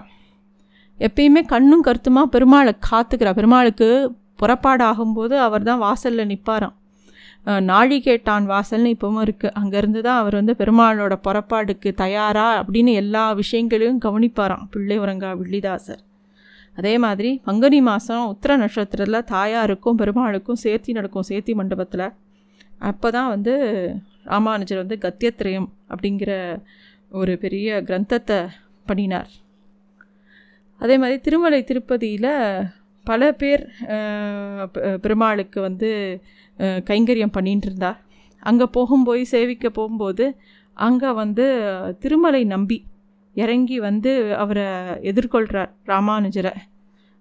[1.00, 3.32] எப்பயுமே கண்ணும் கருத்துமா பெருமாளை காத்துக்கிறா.
[3.40, 3.88] பெருமாளுக்கு
[4.42, 6.76] புறப்பாடாகும்போது அவர் தான் வாசலில் நிற்பாராம்
[7.70, 14.66] நாழிகேட்டான் வாசல்னு இப்போவும் இருக்குது அங்கேருந்து தான் அவர் வந்து பெருமாளோட புறப்பாடுக்கு தயாரா அப்படின்னு எல்லா விஷயங்களையும் கவனிப்பாராம்.
[14.74, 16.02] பிள்ளை உரங்கா வில்லிதாசர்.
[16.78, 22.08] அதே மாதிரி பங்குனி மாதம் உத்திர நட்சத்திரத்தில் தாயாருக்கும் பெருமாளுக்கும் சேர்த்தி நடக்கும் சேர்த்தி மண்டபத்தில்
[22.90, 23.54] அப்போ தான் வந்து
[24.32, 26.32] ராமானுஜர் வந்து கத்தியத்ரயம் அப்படிங்கிற
[27.20, 28.40] ஒரு பெரிய கிரந்தத்தை
[28.90, 29.32] பண்ணினார்.
[30.82, 32.32] அதே மாதிரி திருமலை திருப்பதியில்
[33.06, 33.64] பல பேர்
[35.04, 35.90] பெருமாளுக்கு வந்து
[36.90, 38.00] கைங்கரியம் பண்ணிட்டு இருந்தார்.
[38.50, 40.26] அங்கே போகும்போது சேவிக்க போகும்போது
[40.88, 41.46] அங்கே வந்து
[42.04, 42.78] திருமலை நம்பி
[43.36, 44.12] இறங்கி வந்து
[44.44, 44.66] அவரை
[45.12, 46.54] எதிர்கொள்கிறார் ராமானுஜரை.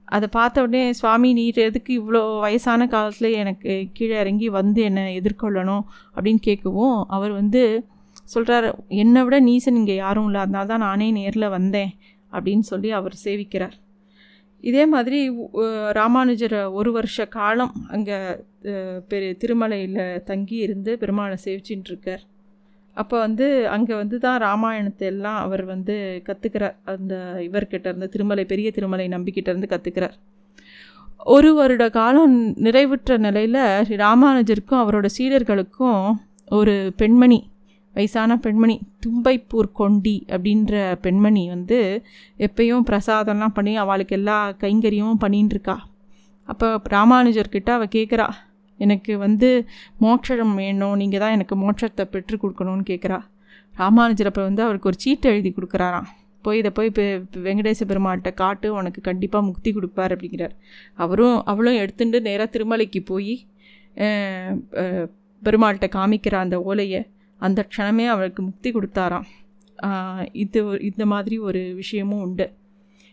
[0.09, 5.85] அதை பார்த்த உடனே சுவாமி நீர் எதுக்கு இவ்வளோ வயசான காலத்தில் எனக்கு கீழே இறங்கி வந்து என்னை எதிர்கொள்ளணும்?
[6.15, 7.63] அப்படின்னு கேட்கவும் அவர் வந்து
[8.35, 8.67] சொல்கிறார்
[9.03, 10.43] என்னை விட நீசன் இங்கே யாரும் இல்லை.
[10.45, 11.91] அதனால தான் நானே நேரில் வந்தேன்.
[12.33, 13.75] அப்படின்னு சொல்லி அவர் சேவிக்கிறார்.
[14.65, 15.19] இதே மாதிரி
[15.99, 18.19] ராமானுஜர் ஒரு வருஷ காலம் அங்கே
[19.11, 19.99] பெரு திருமலையில்
[20.31, 22.23] தங்கி இருந்து பெருமாளை சேவிச்சுட்டு இருக்கார்.
[22.95, 28.71] அப்போ வந்து அங்கே வந்து தான் ராமாயணத்தை எல்லாம் அவர் வந்து கற்றுக்கிறார் அந்த இவர்கிட்ட இருந்து திருமலை பெரிய
[28.71, 30.15] திருமலை நம்பிக்கிட்ட இருந்து கற்றுக்கிறார்
[31.19, 36.15] ஒரு வருட காலம் நிறைவுற்ற நிலையில் ஸ்ரீ ராமானுஜருக்கும் அவரோட சீடர்களுக்கும்
[36.49, 37.51] ஒரு பெண்மணி
[37.95, 42.03] வயசான பெண்மணி தும்பைப்பூர் கொண்டி அப்படின்ற பெண்மணி வந்து
[42.39, 45.87] எப்பயும் பிரசாதம்லாம் பண்ணி அவளுக்கு எல்லா கைங்கரியமும் பண்ணின்னு இருக்கா.
[46.49, 48.27] அப்போ ராமானுஜர்கிட்ட அவள் கேட்குறா
[48.79, 49.67] எனக்கு வந்து
[49.99, 50.97] மோட்சம் வேணும்.
[50.97, 53.21] நீங்கள் தான் எனக்கு மோட்சத்தை பெற்று கொடுக்கணும்னு கேட்குறா.
[53.75, 56.05] ராமானுஜர் அப்போ வந்து அவருக்கு ஒரு சீட்டு எழுதி கொடுக்குறாராம்.
[56.43, 60.51] போய் இதை போய் இப்போ வெங்கடேச பெருமாள்கிட்ட காட்டு உனக்கு கண்டிப்பாக முக்தி கொடுப்பார் அப்படிங்கிறார்.
[60.95, 63.47] அவரும் அவளும் எடுத்துட்டு நேராக திருமலைக்கு போய்
[65.45, 67.07] பெருமாள்கிட்ட காமிக்கிற அந்த ஓலையை
[67.39, 69.25] அந்த க்ஷணமே அவளுக்கு முக்தி கொடுத்தாராம்.
[70.33, 72.53] இது ஒரு- இந்த மாதிரி ஒரு விஷயமும் உண்டு.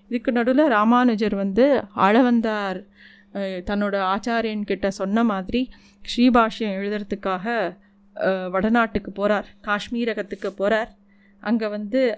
[0.07, 2.85] இதுக்கு நடுவில் ராமானுஜர் வந்து அளவந்தார்
[3.33, 5.69] தன்னோட ஆச்சாரியன்கிட்ட சொன்ன மாதிரி
[6.15, 7.77] ஸ்ரீபாஷ்யம் எழுதுறதுக்காக
[8.49, 10.95] வடநாட்டுக்கு போகிறார் காஷ்மீரகத்துக்கு போகிறார்
[11.39, 12.15] அங்கே வந்து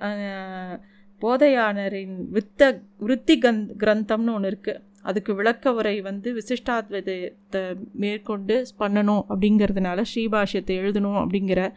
[1.21, 10.03] போதையானரின் வித்த விருத்தி கந்த் கிரந்தம்னு ஒன்று இருக்குது அதுக்கு விளக்க உரை வந்து விசிஷ்டாத்வைதத்தை மேற்கொண்டு பண்ணணும் அப்படிங்கிறதுனால
[10.15, 11.73] ஸ்ரீபாஷ்யத்தை எழுதணும் அப்படிங்கிற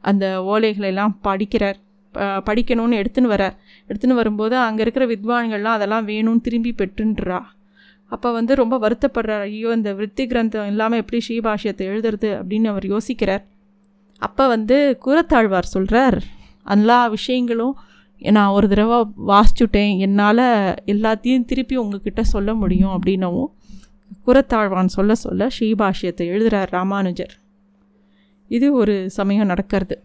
[0.00, 1.74] அந்த ஓலைகளை எல்லாம் படிக்கிறார்.
[2.12, 3.56] ப- படிக்கணும்னு எடுத்துன்னு வரார்.
[3.88, 7.42] எடுத்துன்னு வரும்போது அங்கே இருக்கிற வித்வான்கள்லாம் அதெல்லாம் வேணும்னு திரும்பி பெற்றுன்றா.
[8.12, 9.44] அப்போ வந்து ரொம்ப வருத்தப்படுறார்.
[9.50, 13.44] ஐயோ இந்த விருத்தி கிரந்தம் இல்லாமல் எப்படி ஸ்ரீபாஷ்யத்தை எழுதுறது அப்படின்னு அவர் யோசிக்கிறார்.
[14.22, 16.18] அப்போ வந்து கூரத்தாழ்வார் சொல்கிறார்
[16.66, 17.74] எல்லா விஷயங்களும்
[18.36, 18.98] நான் ஒரு தடவை
[19.30, 19.94] வாசிச்சுட்டேன்.
[20.04, 20.44] என்னால்
[20.92, 23.50] எல்லாத்தையும் திருப்பி உங்ககிட்ட சொல்ல முடியும் அப்படின்னவும்
[24.26, 27.34] குரத்தாழ்வான் சொல்ல சொல்ல ஸ்ரீபாஷ்யத்தை எழுதுகிறார் ராமானுஜர்.
[28.50, 29.96] இது ஒரு சமயம் நடக்கிறது.